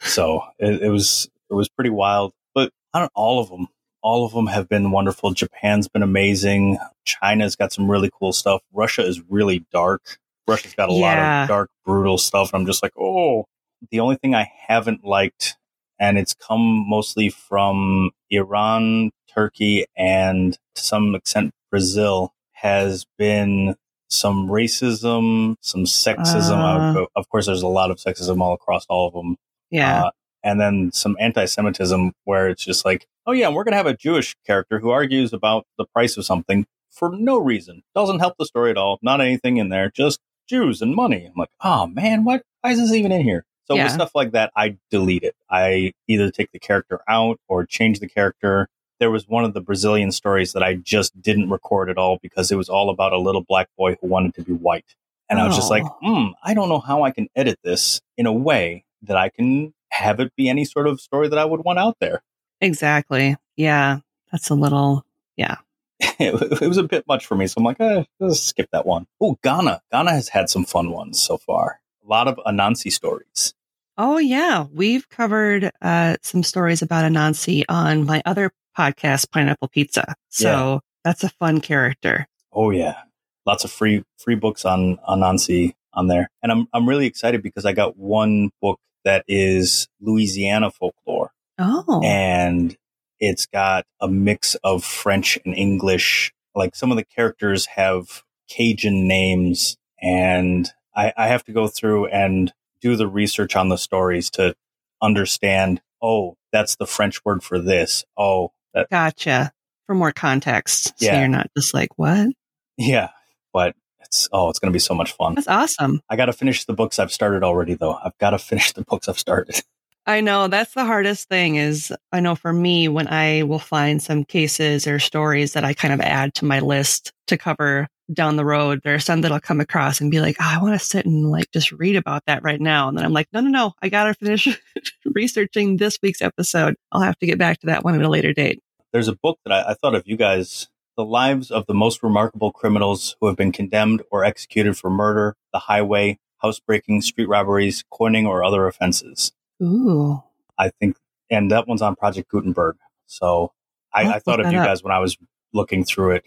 so 0.00 0.42
it, 0.58 0.82
it, 0.82 0.88
was 0.88 1.28
it 1.50 1.54
was 1.54 1.68
pretty 1.68 1.90
wild. 1.90 2.32
But 2.54 2.72
I 2.94 3.00
don't 3.00 3.12
all 3.14 3.40
of 3.40 3.50
them. 3.50 3.68
All 4.02 4.24
of 4.24 4.32
them 4.32 4.46
have 4.46 4.68
been 4.68 4.90
wonderful. 4.90 5.32
Japan's 5.32 5.88
been 5.88 6.02
amazing. 6.02 6.78
China's 7.04 7.56
got 7.56 7.72
some 7.72 7.90
really 7.90 8.10
cool 8.12 8.32
stuff. 8.32 8.62
Russia 8.72 9.02
is 9.04 9.20
really 9.28 9.66
dark. 9.72 10.18
Russia's 10.46 10.74
got 10.74 10.90
a 10.90 10.92
yeah. 10.92 11.00
lot 11.00 11.42
of 11.42 11.48
dark, 11.48 11.70
brutal 11.84 12.18
stuff. 12.18 12.52
And 12.52 12.60
I'm 12.60 12.66
just 12.66 12.82
like, 12.82 12.92
oh. 12.98 13.46
The 13.92 14.00
only 14.00 14.16
thing 14.16 14.34
I 14.34 14.50
haven't 14.66 15.04
liked 15.04 15.56
and 15.98 16.18
it's 16.18 16.34
come 16.34 16.88
mostly 16.88 17.28
from 17.28 18.10
Iran, 18.30 19.10
Turkey, 19.32 19.86
and 19.96 20.54
to 20.74 20.82
some 20.82 21.14
extent 21.14 21.52
Brazil, 21.70 22.32
has 22.52 23.06
been 23.18 23.76
some 24.08 24.48
racism, 24.48 25.56
some 25.60 25.84
sexism. 25.84 26.96
Uh, 26.96 27.06
of 27.14 27.28
course, 27.28 27.46
there's 27.46 27.62
a 27.62 27.68
lot 27.68 27.90
of 27.90 27.98
sexism 27.98 28.40
all 28.40 28.54
across 28.54 28.86
all 28.88 29.08
of 29.08 29.14
them. 29.14 29.36
Yeah. 29.70 30.04
Uh, 30.04 30.10
and 30.42 30.60
then 30.60 30.90
some 30.92 31.16
anti-Semitism 31.20 32.12
where 32.24 32.48
it's 32.48 32.64
just 32.64 32.84
like, 32.84 33.06
oh 33.26 33.32
yeah, 33.32 33.48
we're 33.48 33.64
going 33.64 33.72
to 33.72 33.78
have 33.78 33.86
a 33.86 33.96
Jewish 33.96 34.36
character 34.46 34.78
who 34.78 34.90
argues 34.90 35.32
about 35.32 35.66
the 35.76 35.84
price 35.84 36.16
of 36.16 36.24
something 36.24 36.66
for 36.90 37.10
no 37.10 37.38
reason. 37.38 37.82
Doesn't 37.94 38.20
help 38.20 38.34
the 38.38 38.46
story 38.46 38.70
at 38.70 38.78
all. 38.78 38.98
Not 39.02 39.20
anything 39.20 39.58
in 39.58 39.68
there. 39.68 39.90
Just 39.90 40.20
Jews 40.48 40.80
and 40.80 40.94
money. 40.94 41.26
I'm 41.26 41.34
like, 41.36 41.50
oh 41.62 41.86
man, 41.86 42.24
what? 42.24 42.42
Why 42.62 42.72
is 42.72 42.78
this 42.78 42.92
even 42.92 43.12
in 43.12 43.22
here? 43.22 43.44
So 43.66 43.76
yeah. 43.76 43.84
with 43.84 43.92
stuff 43.92 44.12
like 44.14 44.32
that, 44.32 44.50
I 44.56 44.78
delete 44.90 45.22
it. 45.22 45.36
I 45.50 45.92
either 46.08 46.30
take 46.30 46.52
the 46.52 46.58
character 46.58 47.00
out 47.06 47.38
or 47.48 47.66
change 47.66 48.00
the 48.00 48.08
character. 48.08 48.68
There 48.98 49.10
was 49.10 49.28
one 49.28 49.44
of 49.44 49.52
the 49.52 49.60
Brazilian 49.60 50.10
stories 50.10 50.54
that 50.54 50.62
I 50.62 50.74
just 50.74 51.20
didn't 51.20 51.50
record 51.50 51.90
at 51.90 51.98
all 51.98 52.18
because 52.22 52.50
it 52.50 52.56
was 52.56 52.68
all 52.68 52.88
about 52.88 53.12
a 53.12 53.18
little 53.18 53.44
black 53.46 53.68
boy 53.76 53.96
who 54.00 54.08
wanted 54.08 54.34
to 54.34 54.42
be 54.42 54.54
white. 54.54 54.96
And 55.28 55.38
oh. 55.38 55.42
I 55.42 55.46
was 55.46 55.54
just 55.54 55.70
like, 55.70 55.84
oh. 55.84 55.98
hmm, 56.00 56.28
I 56.42 56.54
don't 56.54 56.70
know 56.70 56.80
how 56.80 57.02
I 57.02 57.10
can 57.10 57.28
edit 57.36 57.58
this 57.62 58.00
in 58.16 58.26
a 58.26 58.32
way 58.32 58.84
that 59.02 59.16
I 59.16 59.28
can 59.28 59.74
have 59.90 60.20
it 60.20 60.34
be 60.36 60.48
any 60.48 60.64
sort 60.64 60.86
of 60.86 61.00
story 61.00 61.28
that 61.28 61.38
I 61.38 61.44
would 61.44 61.64
want 61.64 61.78
out 61.78 61.96
there. 62.00 62.22
Exactly. 62.60 63.36
Yeah. 63.56 63.98
That's 64.32 64.50
a 64.50 64.54
little, 64.54 65.04
yeah. 65.36 65.56
it, 66.00 66.62
it 66.62 66.68
was 66.68 66.76
a 66.76 66.82
bit 66.82 67.06
much 67.08 67.26
for 67.26 67.34
me. 67.34 67.46
So 67.46 67.54
I'm 67.58 67.64
like, 67.64 67.80
eh, 67.80 68.04
let's 68.20 68.40
skip 68.40 68.68
that 68.72 68.86
one. 68.86 69.06
Oh, 69.20 69.38
Ghana. 69.42 69.82
Ghana 69.90 70.12
has 70.12 70.28
had 70.28 70.48
some 70.48 70.64
fun 70.64 70.90
ones 70.90 71.20
so 71.20 71.38
far. 71.38 71.80
A 72.04 72.08
lot 72.08 72.28
of 72.28 72.38
Anansi 72.46 72.92
stories. 72.92 73.54
Oh, 73.96 74.18
yeah. 74.18 74.66
We've 74.72 75.08
covered 75.08 75.72
uh, 75.82 76.16
some 76.22 76.42
stories 76.42 76.82
about 76.82 77.10
Anansi 77.10 77.64
on 77.68 78.06
my 78.06 78.22
other 78.24 78.52
podcast, 78.78 79.30
Pineapple 79.30 79.68
Pizza. 79.68 80.14
So 80.28 80.48
yeah. 80.48 80.78
that's 81.04 81.24
a 81.24 81.30
fun 81.30 81.60
character. 81.60 82.28
Oh, 82.52 82.70
yeah. 82.70 82.96
Lots 83.44 83.64
of 83.64 83.72
free 83.72 84.04
free 84.18 84.36
books 84.36 84.64
on 84.64 84.98
Anansi 85.08 85.74
on 85.94 86.06
there. 86.06 86.30
And 86.42 86.52
I'm, 86.52 86.68
I'm 86.72 86.88
really 86.88 87.06
excited 87.06 87.42
because 87.42 87.64
I 87.64 87.72
got 87.72 87.96
one 87.96 88.50
book 88.60 88.78
that 89.08 89.24
is 89.26 89.88
Louisiana 90.02 90.70
folklore. 90.70 91.32
Oh. 91.58 92.02
And 92.04 92.76
it's 93.18 93.46
got 93.46 93.86
a 94.02 94.06
mix 94.06 94.54
of 94.56 94.84
French 94.84 95.38
and 95.46 95.54
English. 95.54 96.34
Like 96.54 96.76
some 96.76 96.90
of 96.90 96.98
the 96.98 97.06
characters 97.06 97.64
have 97.66 98.22
Cajun 98.50 99.08
names, 99.08 99.78
and 100.02 100.68
I, 100.94 101.14
I 101.16 101.28
have 101.28 101.42
to 101.44 101.52
go 101.52 101.68
through 101.68 102.08
and 102.08 102.52
do 102.82 102.96
the 102.96 103.08
research 103.08 103.56
on 103.56 103.70
the 103.70 103.78
stories 103.78 104.28
to 104.32 104.54
understand. 105.00 105.80
Oh, 106.02 106.36
that's 106.52 106.76
the 106.76 106.86
French 106.86 107.24
word 107.24 107.42
for 107.42 107.58
this. 107.58 108.04
Oh, 108.18 108.52
that, 108.74 108.90
gotcha. 108.90 109.52
For 109.86 109.94
more 109.94 110.12
context, 110.12 110.98
so 110.98 111.06
yeah. 111.06 111.20
you're 111.20 111.28
not 111.28 111.50
just 111.56 111.72
like 111.72 111.96
what? 111.96 112.28
Yeah, 112.76 113.08
but 113.54 113.74
it's 114.08 114.28
oh, 114.32 114.48
it's 114.48 114.58
going 114.58 114.72
to 114.72 114.76
be 114.76 114.80
so 114.80 114.94
much 114.94 115.12
fun. 115.12 115.34
That's 115.34 115.48
awesome. 115.48 116.00
I 116.08 116.16
got 116.16 116.26
to 116.26 116.32
finish 116.32 116.64
the 116.64 116.72
books 116.72 116.98
I've 116.98 117.12
started 117.12 117.44
already, 117.44 117.74
though. 117.74 117.98
I've 118.02 118.16
got 118.18 118.30
to 118.30 118.38
finish 118.38 118.72
the 118.72 118.84
books 118.84 119.08
I've 119.08 119.18
started. 119.18 119.62
I 120.06 120.22
know 120.22 120.48
that's 120.48 120.72
the 120.72 120.86
hardest 120.86 121.28
thing 121.28 121.56
is 121.56 121.92
I 122.12 122.20
know 122.20 122.34
for 122.34 122.50
me 122.50 122.88
when 122.88 123.08
I 123.08 123.42
will 123.42 123.58
find 123.58 124.02
some 124.02 124.24
cases 124.24 124.86
or 124.86 124.98
stories 124.98 125.52
that 125.52 125.64
I 125.64 125.74
kind 125.74 125.92
of 125.92 126.00
add 126.00 126.34
to 126.36 126.46
my 126.46 126.60
list 126.60 127.12
to 127.26 127.36
cover 127.36 127.88
down 128.14 128.36
the 128.36 128.44
road, 128.44 128.80
there 128.82 128.94
are 128.94 129.00
some 129.00 129.20
that 129.20 129.32
I'll 129.32 129.38
come 129.38 129.60
across 129.60 130.00
and 130.00 130.10
be 130.10 130.20
like, 130.20 130.36
oh, 130.40 130.46
I 130.48 130.62
want 130.62 130.80
to 130.80 130.84
sit 130.84 131.04
and 131.04 131.30
like 131.30 131.50
just 131.52 131.72
read 131.72 131.94
about 131.94 132.24
that 132.26 132.42
right 132.42 132.58
now. 132.58 132.88
And 132.88 132.96
then 132.96 133.04
I'm 133.04 133.12
like, 133.12 133.28
no, 133.34 133.40
no, 133.40 133.50
no, 133.50 133.72
I 133.82 133.90
got 133.90 134.04
to 134.04 134.14
finish 134.14 134.48
researching 135.04 135.76
this 135.76 135.98
week's 136.02 136.22
episode. 136.22 136.76
I'll 136.90 137.02
have 137.02 137.18
to 137.18 137.26
get 137.26 137.36
back 137.36 137.60
to 137.60 137.66
that 137.66 137.84
one 137.84 137.94
at 137.94 138.00
a 138.00 138.08
later 138.08 138.32
date. 138.32 138.60
There's 138.94 139.08
a 139.08 139.16
book 139.16 139.38
that 139.44 139.52
I, 139.52 139.72
I 139.72 139.74
thought 139.74 139.94
of 139.94 140.04
you 140.06 140.16
guys 140.16 140.68
the 140.98 141.04
lives 141.04 141.52
of 141.52 141.64
the 141.66 141.74
most 141.74 142.02
remarkable 142.02 142.50
criminals 142.50 143.16
who 143.20 143.28
have 143.28 143.36
been 143.36 143.52
condemned 143.52 144.02
or 144.10 144.24
executed 144.24 144.76
for 144.76 144.90
murder, 144.90 145.36
the 145.52 145.60
highway, 145.60 146.18
housebreaking, 146.38 147.00
street 147.02 147.28
robberies, 147.28 147.84
coining, 147.88 148.26
or 148.26 148.42
other 148.42 148.66
offenses. 148.66 149.30
Ooh. 149.62 150.24
I 150.58 150.70
think, 150.80 150.96
and 151.30 151.52
that 151.52 151.68
one's 151.68 151.82
on 151.82 151.94
Project 151.94 152.28
Gutenberg. 152.28 152.76
So 153.06 153.52
I, 153.94 154.14
I 154.14 154.18
thought 154.18 154.40
of 154.40 154.52
you 154.52 154.58
up. 154.58 154.66
guys 154.66 154.82
when 154.82 154.92
I 154.92 154.98
was 154.98 155.16
looking 155.54 155.84
through 155.84 156.16
it. 156.16 156.24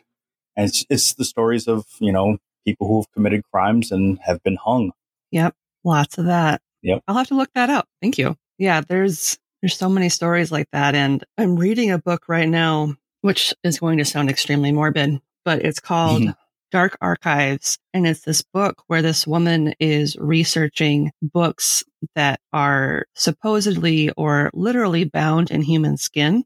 And 0.56 0.70
it's, 0.70 0.86
it's 0.90 1.14
the 1.16 1.26
stories 1.26 1.68
of, 1.68 1.86
you 2.00 2.14
know, 2.14 2.38
people 2.66 2.88
who 2.88 3.02
have 3.02 3.12
committed 3.12 3.44
crimes 3.52 3.92
and 3.92 4.20
have 4.24 4.42
been 4.42 4.56
hung. 4.56 4.94
Yep. 5.32 5.54
Lots 5.84 6.18
of 6.18 6.26
that. 6.26 6.62
Yep. 6.82 7.04
I'll 7.10 7.18
have 7.18 7.28
to 7.28 7.36
look 7.36 7.50
that 7.56 7.70
up. 7.70 7.90
Thank 8.02 8.18
you. 8.18 8.38
Yeah. 8.58 8.82
There's, 8.88 9.38
there's 9.62 9.76
so 9.76 9.90
many 9.90 10.08
stories 10.08 10.50
like 10.50 10.68
that. 10.72 10.96
And 10.96 11.26
I'm 11.38 11.58
reading 11.58 11.92
a 11.92 11.98
book 11.98 12.30
right 12.30 12.48
now, 12.48 12.96
which 13.22 13.54
is 13.64 13.80
going 13.80 13.98
to 13.98 14.06
sound 14.06 14.30
extremely 14.30 14.72
morbid, 14.72 15.22
but 15.46 15.64
it's 15.64 15.80
called 15.80 16.22
mm-hmm. 16.22 16.32
Dark 16.72 16.98
Archives. 17.02 17.78
And 17.94 18.08
it's 18.08 18.22
this 18.22 18.42
book 18.42 18.84
where 18.88 19.02
this 19.02 19.28
woman 19.28 19.74
is 19.80 20.16
researching 20.20 21.12
books 21.22 21.84
that 22.16 22.40
are 22.52 23.06
supposedly 23.14 24.10
or 24.12 24.50
literally 24.54 25.04
bound 25.06 25.52
in 25.52 25.62
human 25.62 25.98
skin. 25.98 26.44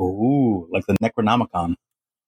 Ooh, 0.00 0.68
like 0.72 0.86
the 0.86 0.94
Necronomicon. 0.94 1.74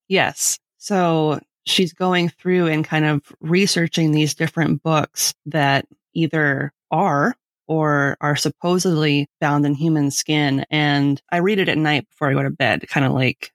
Yes. 0.09 0.59
So 0.79 1.41
she's 1.67 1.93
going 1.93 2.31
through 2.31 2.67
and 2.67 2.85
kind 2.85 3.05
of 3.05 3.23
researching 3.41 4.13
these 4.13 4.35
different 4.35 4.83
books 4.83 5.35
that 5.47 5.87
either 6.15 6.73
are 6.91 7.35
or 7.69 8.17
are 8.21 8.35
supposedly 8.35 9.29
bound 9.41 9.65
in 9.65 9.75
human 9.75 10.11
skin. 10.11 10.65
And 10.71 11.23
I 11.31 11.37
read 11.37 11.61
it 11.61 11.69
at 11.69 11.79
night 11.79 12.09
before 12.09 12.29
I 12.29 12.35
go 12.35 12.43
to 12.43 12.51
bed, 12.51 12.89
kind 12.89 13.07
of 13.07 13.13
like 13.13 13.53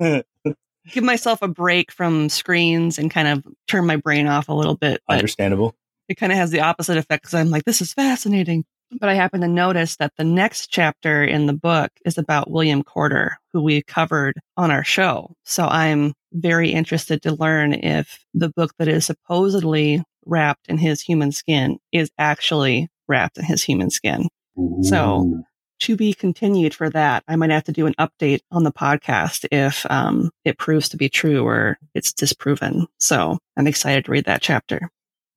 give 0.00 1.04
myself 1.04 1.42
a 1.42 1.48
break 1.48 1.92
from 1.92 2.28
screens 2.28 2.98
and 2.98 3.10
kind 3.10 3.28
of 3.28 3.44
turn 3.66 3.86
my 3.86 3.96
brain 3.96 4.26
off 4.26 4.48
a 4.48 4.54
little 4.54 4.76
bit. 4.76 5.02
Understandable. 5.08 5.74
It 6.08 6.16
kind 6.16 6.32
of 6.32 6.38
has 6.38 6.50
the 6.50 6.60
opposite 6.60 6.96
effect 6.96 7.24
because 7.24 7.34
I'm 7.34 7.50
like, 7.50 7.64
this 7.64 7.82
is 7.82 7.92
fascinating. 7.92 8.64
But 8.98 9.10
I 9.10 9.14
happen 9.14 9.42
to 9.42 9.48
notice 9.48 9.96
that 9.96 10.12
the 10.16 10.24
next 10.24 10.68
chapter 10.68 11.22
in 11.22 11.44
the 11.44 11.52
book 11.52 11.90
is 12.06 12.16
about 12.16 12.50
William 12.50 12.82
Corder, 12.82 13.36
who 13.52 13.62
we 13.62 13.82
covered 13.82 14.36
on 14.56 14.70
our 14.70 14.84
show. 14.84 15.34
So 15.44 15.66
I'm 15.66 16.14
very 16.32 16.70
interested 16.70 17.20
to 17.22 17.34
learn 17.34 17.74
if 17.74 18.24
the 18.32 18.48
book 18.48 18.72
that 18.78 18.88
is 18.88 19.04
supposedly 19.04 20.02
wrapped 20.24 20.68
in 20.68 20.78
his 20.78 21.02
human 21.02 21.32
skin 21.32 21.78
is 21.92 22.10
actually 22.18 22.88
wrapped 23.06 23.36
in 23.36 23.44
his 23.44 23.62
human 23.62 23.90
skin. 23.90 24.28
Ooh. 24.58 24.78
So 24.82 25.42
to 25.80 25.96
be 25.96 26.12
continued 26.12 26.74
for 26.74 26.90
that. 26.90 27.24
I 27.28 27.36
might 27.36 27.50
have 27.50 27.64
to 27.64 27.72
do 27.72 27.86
an 27.86 27.94
update 27.94 28.40
on 28.50 28.64
the 28.64 28.72
podcast 28.72 29.46
if 29.50 29.86
um, 29.90 30.30
it 30.44 30.58
proves 30.58 30.88
to 30.90 30.96
be 30.96 31.08
true 31.08 31.44
or 31.46 31.78
it's 31.94 32.12
disproven. 32.12 32.86
So 32.98 33.38
I'm 33.56 33.66
excited 33.66 34.04
to 34.04 34.12
read 34.12 34.24
that 34.26 34.42
chapter. 34.42 34.90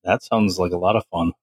That 0.03 0.23
sounds 0.23 0.57
like 0.57 0.71
a 0.71 0.77
lot 0.77 0.95
of 0.95 1.05
fun. 1.11 1.33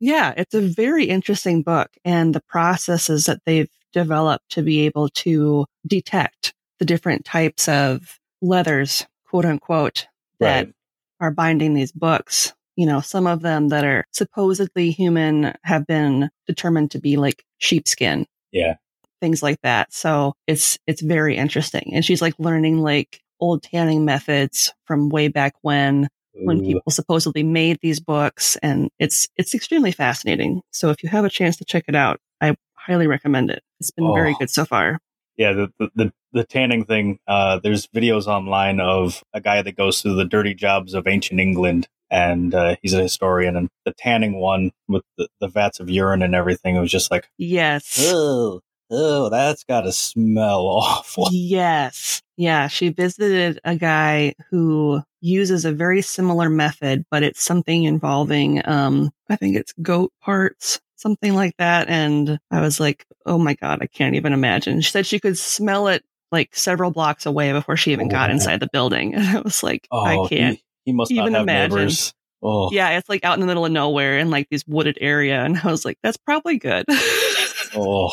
Yeah, 0.00 0.32
it's 0.36 0.54
a 0.54 0.60
very 0.60 1.04
interesting 1.04 1.62
book 1.62 1.90
and 2.04 2.34
the 2.34 2.42
processes 2.48 3.26
that 3.26 3.42
they've 3.44 3.68
developed 3.92 4.48
to 4.50 4.62
be 4.62 4.86
able 4.86 5.08
to 5.10 5.66
detect 5.86 6.54
the 6.78 6.84
different 6.84 7.24
types 7.24 7.68
of 7.68 8.18
leathers, 8.40 9.06
quote 9.28 9.44
unquote, 9.44 10.06
that 10.38 10.66
right. 10.66 10.74
are 11.20 11.30
binding 11.30 11.74
these 11.74 11.92
books. 11.92 12.54
You 12.76 12.86
know, 12.86 13.00
some 13.00 13.26
of 13.26 13.42
them 13.42 13.68
that 13.68 13.84
are 13.84 14.06
supposedly 14.12 14.90
human 14.90 15.54
have 15.64 15.86
been 15.86 16.30
determined 16.46 16.92
to 16.92 16.98
be 16.98 17.16
like 17.16 17.44
sheepskin 17.58 18.26
yeah. 18.52 18.74
Things 19.20 19.42
like 19.42 19.60
that. 19.62 19.92
So 19.92 20.34
it's, 20.46 20.78
it's 20.86 21.02
very 21.02 21.36
interesting. 21.36 21.92
And 21.92 22.04
she's 22.04 22.22
like 22.22 22.34
learning 22.38 22.78
like 22.78 23.20
old 23.38 23.62
tanning 23.62 24.04
methods 24.04 24.72
from 24.84 25.08
way 25.08 25.28
back 25.28 25.54
when, 25.62 26.08
Ooh. 26.36 26.46
when 26.46 26.64
people 26.64 26.90
supposedly 26.90 27.42
made 27.42 27.78
these 27.82 28.00
books. 28.00 28.56
And 28.62 28.90
it's, 28.98 29.28
it's 29.36 29.54
extremely 29.54 29.92
fascinating. 29.92 30.62
So 30.70 30.90
if 30.90 31.02
you 31.02 31.08
have 31.10 31.24
a 31.24 31.30
chance 31.30 31.56
to 31.58 31.64
check 31.64 31.84
it 31.88 31.94
out, 31.94 32.18
I 32.40 32.56
highly 32.74 33.06
recommend 33.06 33.50
it. 33.50 33.62
It's 33.78 33.90
been 33.90 34.06
oh. 34.06 34.14
very 34.14 34.34
good 34.38 34.50
so 34.50 34.64
far. 34.64 34.98
Yeah, 35.36 35.52
the, 35.52 35.72
the, 35.78 35.90
the, 35.94 36.12
the 36.32 36.44
tanning 36.44 36.84
thing, 36.84 37.18
uh, 37.26 37.60
there's 37.62 37.86
videos 37.88 38.26
online 38.26 38.80
of 38.80 39.22
a 39.32 39.40
guy 39.40 39.62
that 39.62 39.76
goes 39.76 40.02
through 40.02 40.16
the 40.16 40.24
dirty 40.24 40.54
jobs 40.54 40.92
of 40.94 41.06
ancient 41.06 41.40
England 41.40 41.88
and 42.10 42.54
uh, 42.54 42.76
he's 42.82 42.94
a 42.94 43.02
historian. 43.02 43.56
And 43.56 43.68
the 43.84 43.92
tanning 43.92 44.40
one 44.40 44.72
with 44.88 45.04
the, 45.16 45.28
the 45.40 45.48
vats 45.48 45.80
of 45.80 45.90
urine 45.90 46.22
and 46.22 46.34
everything, 46.34 46.76
it 46.76 46.80
was 46.80 46.90
just 46.90 47.10
like, 47.10 47.28
yes, 47.38 47.98
oh, 48.08 48.60
oh, 48.90 49.28
that's 49.28 49.64
got 49.64 49.82
to 49.82 49.92
smell 49.92 50.60
awful. 50.66 51.28
Yes, 51.30 52.22
yeah. 52.36 52.68
She 52.68 52.90
visited 52.90 53.60
a 53.64 53.76
guy 53.76 54.34
who 54.50 55.02
uses 55.20 55.64
a 55.64 55.72
very 55.72 56.02
similar 56.02 56.48
method, 56.48 57.04
but 57.10 57.22
it's 57.22 57.42
something 57.42 57.84
involving, 57.84 58.66
um, 58.66 59.10
I 59.28 59.36
think 59.36 59.56
it's 59.56 59.72
goat 59.82 60.12
parts. 60.20 60.80
Something 60.96 61.34
like 61.34 61.56
that. 61.56 61.88
And 61.88 62.38
I 62.50 62.60
was 62.60 62.78
like, 62.78 63.06
oh 63.24 63.38
my 63.38 63.54
God, 63.54 63.78
I 63.80 63.86
can't 63.86 64.16
even 64.16 64.34
imagine. 64.34 64.82
She 64.82 64.90
said 64.90 65.06
she 65.06 65.18
could 65.18 65.38
smell 65.38 65.88
it 65.88 66.04
like 66.30 66.54
several 66.54 66.90
blocks 66.90 67.26
away 67.26 67.52
before 67.52 67.76
she 67.76 67.92
even 67.92 68.08
oh, 68.08 68.10
got 68.10 68.30
inside 68.30 68.60
the 68.60 68.68
building. 68.72 69.14
And 69.20 69.38
I 69.38 69.40
was 69.40 69.62
like, 69.62 69.88
oh, 69.90 70.04
I 70.04 70.28
can't. 70.28 70.60
He, 70.84 70.92
must 70.92 71.10
even 71.10 71.34
imagine. 71.34 71.76
Neighbors. 71.76 72.14
Oh. 72.42 72.70
Yeah, 72.72 72.96
it's 72.96 73.08
like 73.08 73.24
out 73.24 73.34
in 73.34 73.40
the 73.40 73.46
middle 73.46 73.66
of 73.66 73.72
nowhere 73.72 74.18
in 74.18 74.30
like 74.30 74.48
this 74.50 74.64
wooded 74.66 74.96
area. 75.00 75.44
And 75.44 75.58
I 75.58 75.70
was 75.70 75.84
like, 75.84 75.98
that's 76.02 76.16
probably 76.16 76.58
good. 76.58 76.84
oh. 77.76 78.10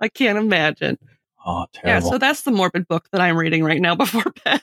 I 0.00 0.08
can't 0.08 0.38
imagine. 0.38 0.98
Oh, 1.44 1.66
terrible. 1.72 2.06
Yeah, 2.06 2.12
so 2.12 2.18
that's 2.18 2.42
the 2.42 2.50
morbid 2.50 2.86
book 2.88 3.08
that 3.12 3.20
I'm 3.20 3.36
reading 3.36 3.64
right 3.64 3.80
now 3.80 3.94
before 3.96 4.24
bed. 4.44 4.60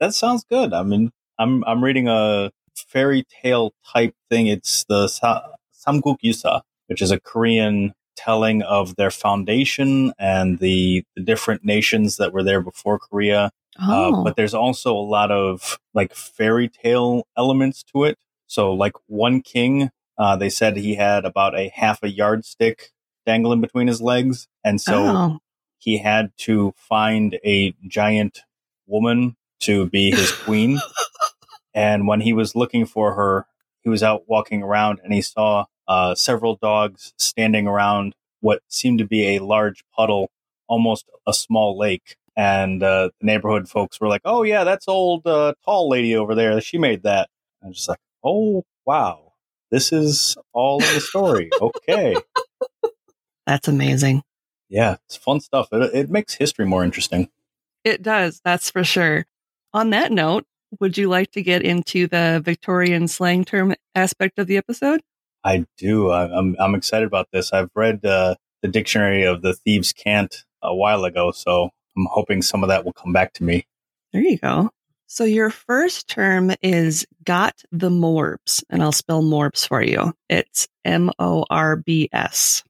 that 0.00 0.14
sounds 0.14 0.44
good. 0.44 0.72
I 0.72 0.82
mean, 0.82 1.10
I'm 1.38 1.64
I'm 1.64 1.84
reading 1.84 2.08
a 2.08 2.50
fairy 2.74 3.24
tale 3.42 3.74
type 3.92 4.14
thing. 4.30 4.46
It's 4.46 4.84
the 4.88 5.08
Sa- 5.08 5.42
Samguk 5.86 6.18
Yusa, 6.24 6.62
which 6.86 7.02
is 7.02 7.10
a 7.10 7.20
Korean 7.20 7.94
telling 8.16 8.62
of 8.62 8.96
their 8.96 9.10
foundation 9.10 10.12
and 10.18 10.58
the, 10.60 11.04
the 11.16 11.22
different 11.22 11.64
nations 11.64 12.16
that 12.16 12.32
were 12.32 12.42
there 12.42 12.60
before 12.60 12.98
Korea 12.98 13.50
oh. 13.80 14.20
Uh, 14.20 14.24
but 14.24 14.36
there's 14.36 14.54
also 14.54 14.94
a 14.94 14.98
lot 14.98 15.30
of 15.30 15.78
like 15.92 16.14
fairy 16.14 16.68
tale 16.68 17.26
elements 17.36 17.82
to 17.94 18.04
it. 18.04 18.18
So, 18.46 18.72
like 18.72 18.92
one 19.06 19.40
king, 19.40 19.90
uh, 20.18 20.36
they 20.36 20.50
said 20.50 20.76
he 20.76 20.94
had 20.94 21.24
about 21.24 21.58
a 21.58 21.70
half 21.74 22.02
a 22.02 22.08
yardstick 22.08 22.92
dangling 23.26 23.60
between 23.60 23.86
his 23.86 24.00
legs. 24.00 24.48
And 24.62 24.80
so 24.80 25.06
oh. 25.06 25.38
he 25.78 25.98
had 25.98 26.32
to 26.38 26.74
find 26.76 27.38
a 27.44 27.74
giant 27.86 28.42
woman 28.86 29.36
to 29.60 29.86
be 29.86 30.10
his 30.10 30.30
queen. 30.32 30.78
and 31.74 32.06
when 32.06 32.20
he 32.20 32.32
was 32.32 32.54
looking 32.54 32.86
for 32.86 33.14
her, 33.14 33.46
he 33.82 33.88
was 33.88 34.02
out 34.02 34.24
walking 34.26 34.62
around 34.62 35.00
and 35.02 35.12
he 35.12 35.22
saw 35.22 35.66
uh, 35.88 36.14
several 36.14 36.56
dogs 36.56 37.12
standing 37.18 37.66
around 37.66 38.14
what 38.40 38.62
seemed 38.68 38.98
to 38.98 39.06
be 39.06 39.36
a 39.36 39.42
large 39.42 39.84
puddle, 39.94 40.30
almost 40.68 41.06
a 41.26 41.32
small 41.32 41.78
lake. 41.78 42.16
And 42.36 42.82
uh, 42.82 43.10
the 43.20 43.26
neighborhood 43.26 43.68
folks 43.68 44.00
were 44.00 44.08
like, 44.08 44.22
"Oh 44.24 44.42
yeah, 44.42 44.64
that's 44.64 44.88
old 44.88 45.26
uh, 45.26 45.54
tall 45.64 45.88
lady 45.88 46.16
over 46.16 46.34
there. 46.34 46.60
She 46.60 46.78
made 46.78 47.02
that." 47.04 47.28
I'm 47.62 47.72
just 47.72 47.88
like, 47.88 48.00
"Oh 48.22 48.64
wow, 48.84 49.32
this 49.70 49.92
is 49.92 50.36
all 50.52 50.82
of 50.82 50.94
the 50.94 51.00
story." 51.00 51.50
okay, 51.60 52.16
that's 53.46 53.68
amazing. 53.68 54.22
Yeah, 54.68 54.96
it's 55.06 55.16
fun 55.16 55.40
stuff. 55.40 55.68
It, 55.72 55.94
it 55.94 56.10
makes 56.10 56.34
history 56.34 56.66
more 56.66 56.84
interesting. 56.84 57.28
It 57.84 58.02
does, 58.02 58.40
that's 58.44 58.70
for 58.70 58.82
sure. 58.82 59.26
On 59.72 59.90
that 59.90 60.10
note, 60.10 60.46
would 60.80 60.96
you 60.96 61.08
like 61.08 61.30
to 61.32 61.42
get 61.42 61.62
into 61.62 62.06
the 62.06 62.40
Victorian 62.44 63.08
slang 63.08 63.44
term 63.44 63.74
aspect 63.94 64.38
of 64.38 64.46
the 64.46 64.56
episode? 64.56 65.02
I 65.44 65.66
do. 65.76 66.10
I, 66.10 66.36
I'm 66.36 66.56
I'm 66.58 66.74
excited 66.74 67.06
about 67.06 67.28
this. 67.32 67.52
I've 67.52 67.70
read 67.74 68.04
uh, 68.04 68.36
the 68.62 68.68
dictionary 68.68 69.24
of 69.24 69.42
the 69.42 69.54
thieves' 69.54 69.92
cant 69.92 70.44
a 70.62 70.74
while 70.74 71.04
ago, 71.04 71.30
so 71.32 71.70
I'm 71.96 72.06
hoping 72.10 72.42
some 72.42 72.62
of 72.62 72.68
that 72.68 72.84
will 72.84 72.92
come 72.92 73.12
back 73.12 73.32
to 73.34 73.44
me. 73.44 73.66
There 74.12 74.22
you 74.22 74.38
go. 74.38 74.70
So 75.06 75.24
your 75.24 75.50
first 75.50 76.08
term 76.08 76.52
is 76.62 77.06
got 77.24 77.62
the 77.70 77.90
morbs, 77.90 78.64
and 78.70 78.82
I'll 78.82 78.92
spell 78.92 79.22
morbs 79.22 79.66
for 79.66 79.82
you. 79.82 80.12
It's 80.28 80.66
M 80.84 81.10
O 81.18 81.44
R 81.50 81.76
B 81.76 82.08
S. 82.12 82.64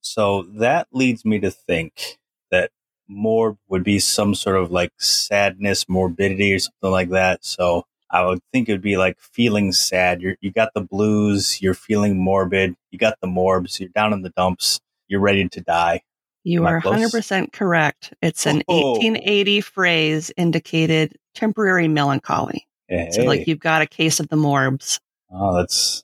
So 0.00 0.42
that 0.54 0.88
leads 0.92 1.24
me 1.24 1.40
to 1.40 1.50
think 1.50 2.18
that 2.50 2.70
morb 3.10 3.56
would 3.68 3.82
be 3.82 3.98
some 3.98 4.34
sort 4.34 4.56
of 4.56 4.70
like 4.70 4.92
sadness, 4.98 5.88
morbidity, 5.88 6.54
or 6.54 6.58
something 6.58 6.90
like 6.90 7.10
that. 7.10 7.44
So 7.44 7.86
I 8.10 8.24
would 8.24 8.40
think 8.52 8.68
it 8.68 8.72
would 8.72 8.82
be 8.82 8.96
like 8.96 9.18
feeling 9.20 9.72
sad. 9.72 10.20
You're, 10.20 10.36
you 10.40 10.50
got 10.52 10.74
the 10.74 10.80
blues, 10.80 11.62
you're 11.62 11.74
feeling 11.74 12.18
morbid, 12.18 12.76
you 12.90 12.98
got 12.98 13.18
the 13.20 13.28
morbs, 13.28 13.80
you're 13.80 13.88
down 13.88 14.12
in 14.12 14.22
the 14.22 14.30
dumps, 14.30 14.80
you're 15.08 15.20
ready 15.20 15.48
to 15.48 15.60
die. 15.60 16.02
You 16.50 16.66
are 16.66 16.80
100% 16.80 17.52
correct. 17.52 18.12
It's 18.20 18.46
an 18.46 18.62
oh. 18.68 18.92
1880 18.92 19.60
phrase 19.60 20.32
indicated 20.36 21.16
temporary 21.34 21.86
melancholy. 21.86 22.66
Hey. 22.88 23.10
So, 23.12 23.22
like, 23.22 23.46
you've 23.46 23.60
got 23.60 23.82
a 23.82 23.86
case 23.86 24.18
of 24.18 24.28
the 24.28 24.36
morbs. 24.36 24.98
Oh, 25.32 25.56
that's 25.56 26.02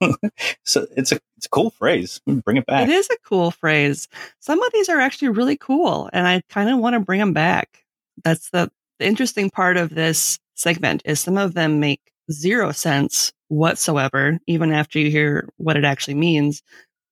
so 0.64 0.86
it's 0.96 1.12
a 1.12 1.20
it's 1.36 1.46
a 1.46 1.50
cool 1.50 1.70
phrase. 1.70 2.20
Bring 2.26 2.56
it 2.56 2.66
back. 2.66 2.88
It 2.88 2.92
is 2.92 3.08
a 3.10 3.16
cool 3.24 3.50
phrase. 3.50 4.08
Some 4.40 4.62
of 4.62 4.72
these 4.72 4.88
are 4.88 5.00
actually 5.00 5.28
really 5.28 5.56
cool, 5.56 6.08
and 6.12 6.26
I 6.26 6.42
kind 6.48 6.70
of 6.70 6.78
want 6.78 6.94
to 6.94 7.00
bring 7.00 7.20
them 7.20 7.32
back. 7.32 7.84
That's 8.24 8.50
the, 8.50 8.70
the 8.98 9.06
interesting 9.06 9.50
part 9.50 9.76
of 9.76 9.90
this 9.90 10.38
segment 10.54 11.02
is 11.04 11.20
some 11.20 11.38
of 11.38 11.54
them 11.54 11.80
make 11.80 12.00
zero 12.30 12.72
sense 12.72 13.32
whatsoever, 13.48 14.38
even 14.46 14.72
after 14.72 14.98
you 14.98 15.10
hear 15.10 15.48
what 15.56 15.76
it 15.76 15.84
actually 15.84 16.14
means. 16.14 16.62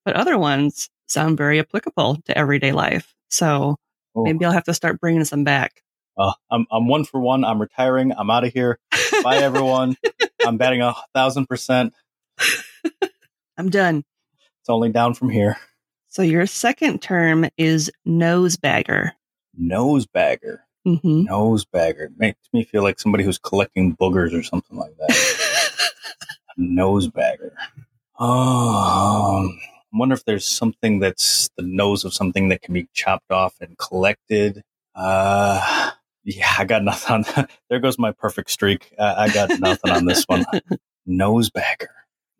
But 0.05 0.15
other 0.15 0.37
ones 0.37 0.89
sound 1.07 1.37
very 1.37 1.59
applicable 1.59 2.21
to 2.25 2.37
everyday 2.37 2.71
life. 2.71 3.13
So 3.29 3.77
oh. 4.15 4.23
maybe 4.23 4.45
I'll 4.45 4.51
have 4.51 4.65
to 4.65 4.73
start 4.73 4.99
bringing 4.99 5.25
some 5.25 5.43
back. 5.43 5.81
Uh, 6.17 6.33
I'm 6.49 6.65
I'm 6.71 6.87
one 6.87 7.05
for 7.05 7.19
one. 7.19 7.43
I'm 7.43 7.61
retiring. 7.61 8.11
I'm 8.17 8.29
out 8.29 8.43
of 8.43 8.53
here. 8.53 8.79
Bye, 9.23 9.37
everyone. 9.37 9.95
I'm 10.45 10.57
betting 10.57 10.81
a 10.81 10.95
thousand 11.13 11.47
percent. 11.47 11.93
I'm 13.57 13.69
done. 13.69 14.03
It's 14.61 14.69
only 14.69 14.89
down 14.89 15.13
from 15.13 15.29
here. 15.29 15.57
So 16.07 16.21
your 16.23 16.47
second 16.47 17.01
term 17.01 17.47
is 17.57 17.91
nosebagger. 18.07 19.11
Nosebagger. 19.59 20.59
Mm-hmm. 20.87 21.27
Nosebagger 21.27 22.07
makes 22.17 22.39
me 22.53 22.63
feel 22.63 22.81
like 22.81 22.99
somebody 22.99 23.23
who's 23.23 23.37
collecting 23.37 23.95
boogers 23.95 24.37
or 24.37 24.41
something 24.41 24.77
like 24.77 24.95
that. 24.97 25.09
nosebagger. 26.59 27.51
Oh, 28.19 29.37
um, 29.45 29.59
wonder 29.97 30.15
if 30.15 30.25
there's 30.25 30.45
something 30.45 30.99
that's 30.99 31.49
the 31.57 31.63
nose 31.63 32.05
of 32.05 32.13
something 32.13 32.49
that 32.49 32.61
can 32.61 32.73
be 32.73 32.87
chopped 32.93 33.31
off 33.31 33.55
and 33.61 33.77
collected. 33.77 34.63
Uh, 34.95 35.91
yeah, 36.23 36.53
I 36.57 36.65
got 36.65 36.83
nothing 36.85 37.13
on 37.13 37.21
that. 37.35 37.49
There 37.69 37.79
goes 37.79 37.97
my 37.97 38.11
perfect 38.11 38.51
streak. 38.51 38.93
Uh, 38.97 39.15
I 39.17 39.29
got 39.29 39.59
nothing 39.59 39.91
on 39.91 40.05
this 40.05 40.23
one. 40.25 40.45
Nosebagger 41.09 41.87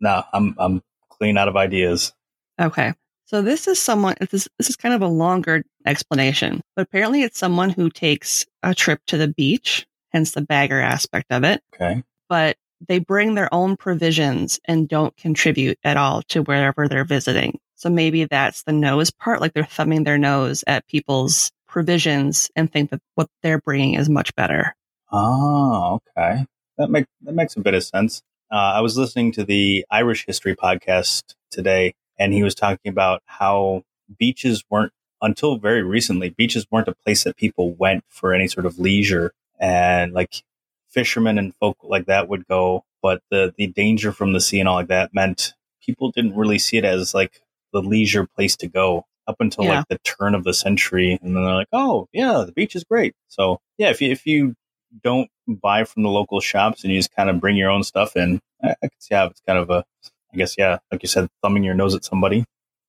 no, 0.00 0.24
I'm 0.32 0.54
I'm 0.58 0.82
clean 1.08 1.36
out 1.36 1.48
of 1.48 1.56
ideas. 1.56 2.12
Okay. 2.60 2.92
So 3.26 3.42
this 3.42 3.68
is 3.68 3.78
someone 3.78 4.14
this 4.30 4.48
this 4.58 4.70
is 4.70 4.76
kind 4.76 4.94
of 4.94 5.02
a 5.02 5.08
longer 5.08 5.62
explanation, 5.84 6.62
but 6.74 6.82
apparently 6.82 7.22
it's 7.22 7.38
someone 7.38 7.70
who 7.70 7.90
takes 7.90 8.46
a 8.62 8.74
trip 8.74 9.00
to 9.06 9.18
the 9.18 9.28
beach, 9.28 9.86
hence 10.12 10.32
the 10.32 10.40
bagger 10.40 10.80
aspect 10.80 11.26
of 11.30 11.44
it. 11.44 11.62
Okay. 11.74 12.02
But 12.28 12.56
they 12.86 12.98
bring 12.98 13.34
their 13.34 13.52
own 13.52 13.76
provisions 13.76 14.60
and 14.64 14.88
don't 14.88 15.16
contribute 15.16 15.78
at 15.84 15.96
all 15.96 16.22
to 16.22 16.42
wherever 16.42 16.88
they're 16.88 17.04
visiting. 17.04 17.58
So 17.76 17.90
maybe 17.90 18.24
that's 18.24 18.62
the 18.62 18.72
nose 18.72 19.10
part, 19.10 19.40
like 19.40 19.52
they're 19.52 19.64
thumbing 19.64 20.04
their 20.04 20.18
nose 20.18 20.64
at 20.66 20.86
people's 20.86 21.50
provisions 21.66 22.50
and 22.56 22.72
think 22.72 22.90
that 22.90 23.00
what 23.14 23.28
they're 23.42 23.60
bringing 23.60 23.94
is 23.94 24.08
much 24.08 24.34
better. 24.34 24.74
Oh, 25.12 26.00
okay. 26.16 26.44
That 26.76 26.90
makes 26.90 27.08
that 27.22 27.34
makes 27.34 27.56
a 27.56 27.60
bit 27.60 27.74
of 27.74 27.84
sense. 27.84 28.22
Uh, 28.50 28.72
I 28.76 28.80
was 28.80 28.96
listening 28.96 29.32
to 29.32 29.44
the 29.44 29.84
Irish 29.90 30.24
History 30.26 30.56
podcast 30.56 31.34
today, 31.50 31.94
and 32.18 32.32
he 32.32 32.42
was 32.42 32.54
talking 32.54 32.90
about 32.90 33.22
how 33.26 33.82
beaches 34.18 34.64
weren't, 34.70 34.92
until 35.20 35.58
very 35.58 35.82
recently, 35.82 36.30
beaches 36.30 36.66
weren't 36.70 36.88
a 36.88 36.94
place 36.94 37.24
that 37.24 37.36
people 37.36 37.72
went 37.72 38.04
for 38.08 38.32
any 38.32 38.48
sort 38.48 38.64
of 38.64 38.78
leisure. 38.78 39.32
And 39.60 40.12
like 40.12 40.42
fishermen 40.90 41.38
and 41.38 41.54
folk 41.56 41.78
like 41.82 42.06
that 42.06 42.28
would 42.28 42.46
go, 42.46 42.84
but 43.02 43.22
the, 43.30 43.54
the 43.56 43.66
danger 43.66 44.12
from 44.12 44.32
the 44.32 44.40
sea 44.40 44.60
and 44.60 44.68
all 44.68 44.76
like 44.76 44.88
that 44.88 45.14
meant 45.14 45.54
people 45.84 46.10
didn't 46.10 46.36
really 46.36 46.58
see 46.58 46.76
it 46.76 46.84
as 46.84 47.14
like 47.14 47.40
the 47.72 47.80
leisure 47.80 48.26
place 48.26 48.56
to 48.56 48.68
go 48.68 49.04
up 49.26 49.36
until 49.40 49.64
yeah. 49.64 49.78
like 49.78 49.88
the 49.88 49.98
turn 49.98 50.34
of 50.34 50.44
the 50.44 50.54
century. 50.54 51.18
And 51.22 51.36
then 51.36 51.44
they're 51.44 51.54
like, 51.54 51.68
oh, 51.72 52.08
yeah, 52.12 52.44
the 52.46 52.52
beach 52.52 52.74
is 52.74 52.84
great. 52.84 53.14
So, 53.28 53.58
yeah, 53.76 53.90
if 53.90 54.00
you, 54.00 54.10
if 54.10 54.26
you 54.26 54.54
don't 55.02 55.28
buy 55.46 55.84
from 55.84 56.02
the 56.02 56.08
local 56.08 56.40
shops 56.40 56.82
and 56.82 56.92
you 56.92 56.98
just 56.98 57.14
kind 57.14 57.28
of 57.28 57.40
bring 57.40 57.56
your 57.56 57.70
own 57.70 57.82
stuff 57.82 58.16
in, 58.16 58.40
I, 58.62 58.70
I 58.70 58.88
can 58.88 59.00
see 59.00 59.14
how 59.14 59.26
it's 59.26 59.42
kind 59.46 59.58
of 59.58 59.70
a, 59.70 59.84
I 60.32 60.36
guess, 60.36 60.56
yeah, 60.56 60.78
like 60.90 61.02
you 61.02 61.08
said, 61.08 61.28
thumbing 61.42 61.64
your 61.64 61.74
nose 61.74 61.94
at 61.94 62.04
somebody. 62.04 62.44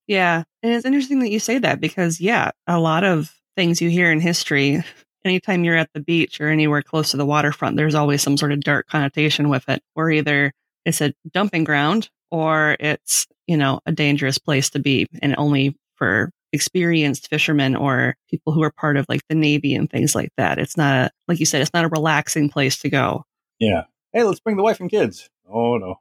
Yeah. 0.08 0.44
And 0.64 0.74
it's 0.74 0.86
interesting 0.86 1.20
that 1.20 1.30
you 1.30 1.40
say 1.40 1.58
that 1.60 1.80
because, 1.80 2.20
yeah, 2.20 2.52
a 2.68 2.80
lot 2.80 3.04
of 3.04 3.34
things 3.56 3.82
you 3.82 3.90
hear 3.90 4.12
in 4.12 4.22
history, 4.22 4.84
anytime 5.26 5.64
you're 5.64 5.78
at 5.78 5.90
the 5.94 6.00
beach 6.00 6.40
or 6.40 6.50
anywhere 6.50 6.82
close 6.82 7.12
to 7.12 7.18
the 7.18 7.26
waterfront, 7.26 7.78
there's 7.78 7.96
always 7.96 8.22
some 8.22 8.38
sort 8.38 8.52
of 8.52 8.62
dark 8.62 8.88
connotation 8.88 9.50
with 9.50 9.68
it, 9.70 9.82
where 9.94 10.10
either 10.10 10.54
it's 10.86 11.02
a 11.02 11.14
dumping 11.32 11.64
ground 11.64 12.10
or 12.32 12.78
it's, 12.80 13.28
you 13.48 13.58
know, 13.58 13.80
a 13.86 13.92
dangerous 13.92 14.38
place 14.38 14.70
to 14.72 14.80
be 14.80 15.08
and 15.22 15.36
only 15.38 15.76
for 15.96 16.32
experienced 16.52 17.30
fishermen 17.30 17.76
or 17.76 18.16
people 18.30 18.54
who 18.54 18.64
are 18.64 18.72
part 18.72 18.98
of 18.98 19.06
like 19.10 19.22
the 19.30 19.36
Navy 19.36 19.76
and 19.76 19.90
things 19.90 20.16
like 20.16 20.32
that. 20.38 20.58
It's 20.58 20.78
not 20.78 20.96
a, 20.96 21.12
like 21.28 21.40
you 21.40 21.46
said, 21.46 21.62
it's 21.62 21.74
not 21.74 21.86
a 21.86 21.90
relaxing 21.90 22.50
place 22.50 22.80
to 22.80 22.90
go. 22.90 23.24
Yeah. 23.60 23.84
Hey, 24.14 24.24
let's 24.24 24.40
bring 24.40 24.58
the 24.58 24.64
wife 24.64 24.80
and 24.80 24.90
kids. 24.90 25.30
Oh, 25.48 25.78
no. 25.78 26.00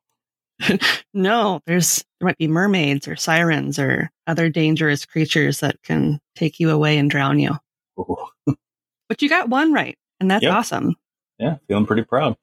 no, 1.15 1.61
there's, 1.67 2.05
there 2.19 2.27
might 2.27 2.39
be 2.39 2.49
mermaids 2.49 3.07
or 3.07 3.17
sirens 3.17 3.79
or 3.79 4.11
other 4.27 4.49
dangerous 4.49 5.05
creatures 5.05 5.61
that 5.61 5.83
can 5.83 6.21
take 6.35 6.59
you 6.59 6.71
away 6.71 6.99
and 6.99 7.11
drown 7.11 7.39
you. 7.39 7.57
Oh. 7.99 8.29
But 9.09 9.23
you 9.23 9.29
got 9.29 9.49
one 9.49 9.73
right. 9.73 9.97
And 10.21 10.31
that's 10.31 10.43
yep. 10.43 10.55
awesome. 10.55 10.97
Yeah. 11.39 11.57
Feeling 11.67 11.87
pretty 11.87 12.05
proud. 12.05 12.37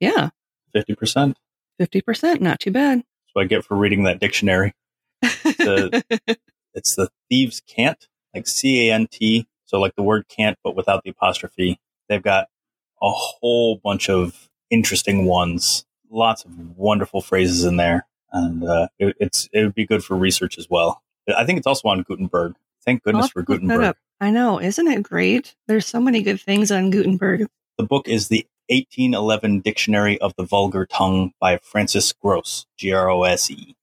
Yeah. 0.00 0.30
50%. 0.74 1.34
50%. 1.80 2.40
Not 2.40 2.60
too 2.60 2.70
bad. 2.70 2.98
That's 2.98 3.34
what 3.34 3.42
I 3.42 3.46
get 3.46 3.64
for 3.64 3.76
reading 3.76 4.04
that 4.04 4.20
dictionary. 4.20 4.74
The, 5.22 6.02
It's 6.78 6.94
the 6.94 7.08
thieves' 7.28 7.60
cant, 7.60 8.06
like 8.34 8.46
C 8.46 8.88
A 8.88 8.94
N 8.94 9.08
T. 9.10 9.48
So 9.64 9.80
like 9.80 9.96
the 9.96 10.02
word 10.02 10.26
can't, 10.28 10.56
but 10.62 10.76
without 10.76 11.02
the 11.02 11.10
apostrophe. 11.10 11.78
They've 12.08 12.22
got 12.22 12.48
a 13.02 13.10
whole 13.10 13.76
bunch 13.76 14.08
of 14.08 14.48
interesting 14.70 15.26
ones, 15.26 15.84
lots 16.10 16.44
of 16.44 16.76
wonderful 16.76 17.20
phrases 17.20 17.64
in 17.64 17.76
there, 17.76 18.06
and 18.32 18.64
uh, 18.64 18.88
it, 18.98 19.16
it's 19.20 19.48
it 19.52 19.64
would 19.64 19.74
be 19.74 19.86
good 19.86 20.04
for 20.04 20.16
research 20.16 20.56
as 20.56 20.70
well. 20.70 21.02
I 21.36 21.44
think 21.44 21.58
it's 21.58 21.66
also 21.66 21.88
on 21.88 22.02
Gutenberg. 22.02 22.54
Thank 22.88 23.02
goodness 23.02 23.28
for 23.28 23.42
Gutenberg. 23.42 23.96
I 24.18 24.30
know, 24.30 24.58
isn't 24.58 24.88
it 24.88 25.02
great? 25.02 25.54
There's 25.66 25.86
so 25.86 26.00
many 26.00 26.22
good 26.22 26.40
things 26.40 26.72
on 26.72 26.88
Gutenberg. 26.88 27.46
The 27.76 27.84
book 27.84 28.08
is 28.08 28.28
the 28.28 28.46
1811 28.68 29.60
Dictionary 29.60 30.18
of 30.22 30.32
the 30.38 30.44
Vulgar 30.44 30.86
Tongue 30.86 31.32
by 31.38 31.58
Francis 31.58 32.14
Grose, 32.14 32.64
G 32.78 32.90
R 32.94 33.10
O 33.10 33.24
S 33.24 33.50
E. 33.50 33.76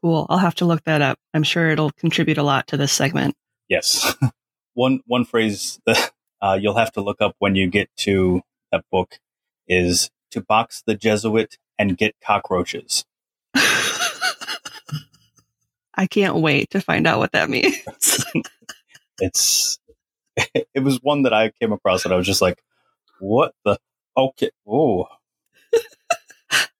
Cool. 0.00 0.26
I'll 0.30 0.38
have 0.38 0.54
to 0.54 0.64
look 0.64 0.84
that 0.84 1.02
up. 1.02 1.18
I'm 1.34 1.42
sure 1.42 1.70
it'll 1.70 1.90
contribute 1.90 2.38
a 2.38 2.44
lot 2.44 2.68
to 2.68 2.76
this 2.76 2.92
segment. 2.92 3.34
Yes. 3.68 4.14
one 4.74 5.00
one 5.06 5.24
phrase 5.24 5.80
that 5.84 6.12
uh, 6.40 6.56
you'll 6.60 6.76
have 6.76 6.92
to 6.92 7.00
look 7.00 7.20
up 7.20 7.34
when 7.40 7.56
you 7.56 7.66
get 7.66 7.90
to 7.96 8.42
that 8.70 8.84
book 8.92 9.18
is 9.66 10.08
to 10.30 10.40
box 10.40 10.84
the 10.86 10.94
Jesuit 10.94 11.58
and 11.80 11.98
get 11.98 12.14
cockroaches. 12.24 13.04
I 16.02 16.08
can't 16.08 16.34
wait 16.34 16.70
to 16.70 16.80
find 16.80 17.06
out 17.06 17.20
what 17.20 17.30
that 17.30 17.48
means. 17.48 17.76
it's 19.20 19.78
it 20.74 20.82
was 20.82 20.98
one 21.00 21.22
that 21.22 21.32
I 21.32 21.52
came 21.60 21.70
across 21.72 22.04
and 22.04 22.12
I 22.12 22.16
was 22.16 22.26
just 22.26 22.42
like, 22.42 22.60
what 23.20 23.54
the 23.64 23.78
okay. 24.16 24.50
Oh. 24.66 25.06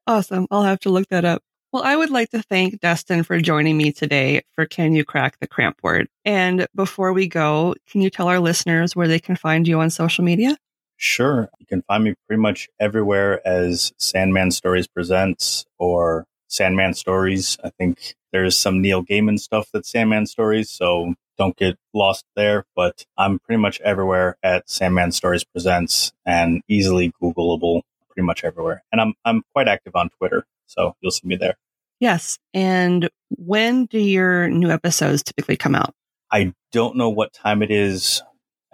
awesome. 0.09 0.49
I'll 0.51 0.65
have 0.65 0.81
to 0.81 0.91
look 0.91 1.09
that 1.11 1.25
up. 1.25 1.41
Well, 1.73 1.85
I 1.85 1.95
would 1.95 2.11
like 2.11 2.31
to 2.31 2.43
thank 2.43 2.81
Dustin 2.81 3.23
for 3.23 3.41
joining 3.41 3.77
me 3.77 3.93
today 3.93 4.43
for 4.57 4.67
Can 4.67 4.93
You 4.93 5.05
Crack 5.05 5.39
the 5.39 5.47
Cramp 5.47 5.79
Word? 5.85 6.09
And 6.25 6.67
before 6.75 7.13
we 7.13 7.29
go, 7.29 7.77
can 7.89 8.01
you 8.01 8.11
tell 8.11 8.27
our 8.27 8.41
listeners 8.41 8.97
where 8.97 9.07
they 9.07 9.21
can 9.21 9.37
find 9.37 9.69
you 9.69 9.79
on 9.79 9.91
social 9.91 10.25
media? 10.25 10.57
Sure. 10.97 11.49
You 11.61 11.67
can 11.67 11.83
find 11.83 12.03
me 12.03 12.15
pretty 12.27 12.43
much 12.43 12.69
everywhere 12.81 13.41
as 13.47 13.93
Sandman 13.99 14.51
Stories 14.51 14.89
Presents 14.89 15.65
or 15.79 16.27
Sandman 16.53 16.93
Stories. 16.93 17.57
I 17.65 17.71
think 17.71 18.15
there's 18.31 18.59
some 18.59 18.83
Neil 18.83 19.03
Gaiman 19.03 19.41
stuff 19.41 19.71
that's 19.73 19.91
Sandman 19.91 20.27
Stories, 20.27 20.69
so 20.69 21.15
don't 21.39 21.57
get 21.57 21.79
lost 21.95 22.27
there. 22.37 22.67
But 22.77 23.07
I'm 23.17 23.39
pretty 23.39 23.61
much 23.61 23.81
everywhere 23.81 24.37
at 24.43 24.69
Sandman 24.69 25.13
Stories 25.13 25.45
Presents 25.45 26.13
and 26.27 26.61
easily 26.69 27.13
Googleable 27.23 27.83
pretty 28.07 28.27
much 28.27 28.45
everywhere. 28.45 28.85
And 28.93 29.01
I'm 29.01 29.15
I'm 29.25 29.43
quite 29.55 29.67
active 29.67 29.97
on 29.97 30.11
Twitter. 30.11 30.45
So 30.67 30.95
you'll 31.01 31.11
see 31.11 31.27
me 31.27 31.37
there. 31.37 31.57
Yes. 32.01 32.39
And 32.53 33.09
when 33.31 33.87
do 33.87 33.99
your 33.99 34.49
new 34.49 34.71
episodes 34.71 35.23
typically 35.23 35.57
come 35.57 35.75
out? 35.75 35.95
I 36.31 36.53
don't 36.71 36.97
know 36.97 37.09
what 37.09 37.33
time 37.33 37.63
it 37.63 37.71
is. 37.71 38.23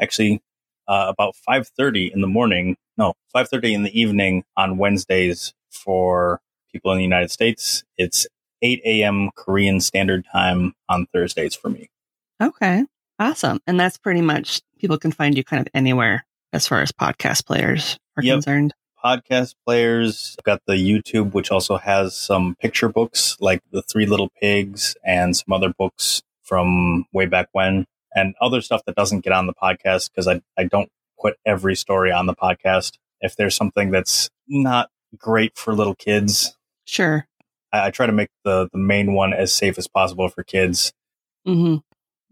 Actually, 0.00 0.40
uh, 0.88 1.06
about 1.08 1.34
5.30 1.48 2.12
in 2.12 2.22
the 2.22 2.26
morning. 2.26 2.76
No, 2.96 3.14
5.30 3.36 3.72
in 3.72 3.82
the 3.82 4.00
evening 4.00 4.44
on 4.56 4.78
Wednesdays 4.78 5.52
for 5.70 6.40
people 6.72 6.92
in 6.92 6.98
the 6.98 7.04
United 7.04 7.30
States. 7.30 7.84
It's 7.96 8.26
8 8.62 8.80
a.m. 8.84 9.30
Korean 9.36 9.80
Standard 9.80 10.24
Time 10.32 10.74
on 10.88 11.06
Thursdays 11.12 11.54
for 11.54 11.68
me. 11.70 11.90
Okay. 12.42 12.84
Awesome. 13.18 13.60
And 13.66 13.78
that's 13.78 13.98
pretty 13.98 14.22
much 14.22 14.60
people 14.78 14.98
can 14.98 15.12
find 15.12 15.36
you 15.36 15.44
kind 15.44 15.60
of 15.60 15.68
anywhere 15.74 16.24
as 16.52 16.66
far 16.66 16.82
as 16.82 16.92
podcast 16.92 17.46
players 17.46 17.98
are 18.16 18.22
yep. 18.22 18.36
concerned 18.36 18.74
podcast 19.04 19.54
players. 19.64 20.36
I've 20.38 20.44
got 20.44 20.62
the 20.66 20.74
YouTube, 20.74 21.32
which 21.32 21.50
also 21.50 21.76
has 21.76 22.16
some 22.16 22.56
picture 22.60 22.88
books 22.88 23.36
like 23.40 23.62
The 23.70 23.82
Three 23.82 24.06
Little 24.06 24.30
Pigs 24.40 24.96
and 25.04 25.36
some 25.36 25.52
other 25.52 25.72
books 25.76 26.22
from 26.42 27.04
way 27.12 27.26
back 27.26 27.48
when, 27.52 27.86
and 28.14 28.34
other 28.40 28.60
stuff 28.60 28.82
that 28.86 28.96
doesn't 28.96 29.20
get 29.20 29.32
on 29.32 29.46
the 29.46 29.54
podcast 29.54 30.10
because 30.10 30.26
I, 30.26 30.40
I 30.56 30.64
don't 30.64 30.90
put 31.20 31.36
every 31.46 31.76
story 31.76 32.10
on 32.10 32.26
the 32.26 32.34
podcast. 32.34 32.98
If 33.20 33.36
there's 33.36 33.56
something 33.56 33.90
that's 33.90 34.30
not 34.48 34.90
great 35.16 35.56
for 35.56 35.74
little 35.74 35.94
kids, 35.94 36.56
sure. 36.88 37.26
I, 37.72 37.86
I 37.86 37.90
try 37.90 38.06
to 38.06 38.12
make 38.12 38.30
the, 38.44 38.68
the 38.72 38.78
main 38.78 39.12
one 39.12 39.32
as 39.32 39.52
safe 39.52 39.78
as 39.78 39.86
possible 39.86 40.28
for 40.28 40.42
kids. 40.42 40.92
Mm-hmm. 41.46 41.76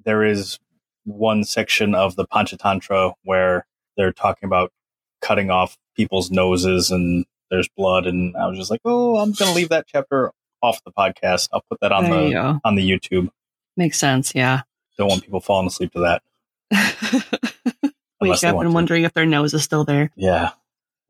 There 0.04 0.24
is 0.24 0.58
one 1.04 1.44
section 1.44 1.94
of 1.94 2.16
the 2.16 2.26
Panchatantra 2.26 3.12
where 3.22 3.66
they're 3.96 4.12
talking 4.12 4.46
about 4.46 4.72
cutting 5.20 5.50
off 5.50 5.76
people's 5.96 6.30
noses 6.30 6.90
and 6.90 7.24
there's 7.50 7.68
blood 7.76 8.06
and 8.06 8.36
I 8.36 8.46
was 8.46 8.58
just 8.58 8.70
like, 8.70 8.80
oh, 8.84 9.16
I'm 9.16 9.32
going 9.32 9.50
to 9.50 9.56
leave 9.56 9.68
that 9.70 9.86
chapter 9.86 10.32
off 10.62 10.82
the 10.84 10.92
podcast. 10.92 11.48
I'll 11.52 11.64
put 11.70 11.80
that 11.80 11.92
on 11.92 12.04
there 12.04 12.30
the 12.30 12.60
on 12.64 12.74
the 12.74 12.88
YouTube. 12.88 13.28
Makes 13.76 13.98
sense, 13.98 14.34
yeah. 14.34 14.62
Don't 14.98 15.08
want 15.08 15.22
people 15.22 15.40
falling 15.40 15.66
asleep 15.66 15.92
to 15.92 16.00
that. 16.00 16.22
Wake 18.20 18.42
up 18.44 18.60
and 18.60 18.74
wondering 18.74 19.04
if 19.04 19.12
their 19.12 19.26
nose 19.26 19.54
is 19.54 19.62
still 19.62 19.84
there. 19.84 20.10
Yeah. 20.16 20.50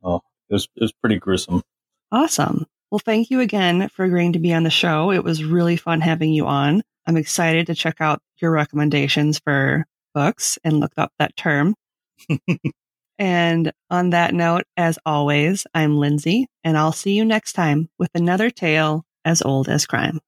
Well, 0.01 0.25
it 0.51 0.55
was 0.55 0.69
it 0.77 0.83
was 0.83 0.93
pretty 0.93 1.19
gruesome. 1.19 1.63
Awesome. 2.11 2.67
Well, 2.91 2.99
thank 2.99 3.31
you 3.31 3.41
again 3.41 3.89
for 3.89 4.05
agreeing 4.05 4.33
to 4.35 4.39
be 4.39 4.53
on 4.55 4.63
the 4.63 4.71
show. 4.71 5.11
It 5.11 5.25
was 5.25 5.45
really 5.45 5.77
fun 5.77 6.01
having 6.01 6.33
you 6.33 6.47
on. 6.47 6.83
I'm 7.07 7.17
excited 7.17 7.67
to 7.67 7.75
check 7.75 8.01
out 8.01 8.21
your 8.41 8.51
recommendations 8.51 9.39
for 9.39 9.87
books 10.15 10.59
and 10.65 10.81
look 10.81 10.93
up 10.97 11.13
that 11.19 11.37
term. 11.37 11.75
And 13.19 13.73
on 13.91 14.11
that 14.11 14.35
note, 14.35 14.65
as 14.77 14.99
always, 15.07 15.67
I'm 15.75 15.99
Lindsay, 15.99 16.49
and 16.65 16.77
I'll 16.77 16.93
see 16.93 17.13
you 17.15 17.25
next 17.25 17.55
time 17.55 17.89
with 17.99 18.11
another 18.15 18.51
tale 18.51 19.05
as 19.25 19.43
old 19.43 19.69
as 19.69 19.87
crime. 19.87 20.21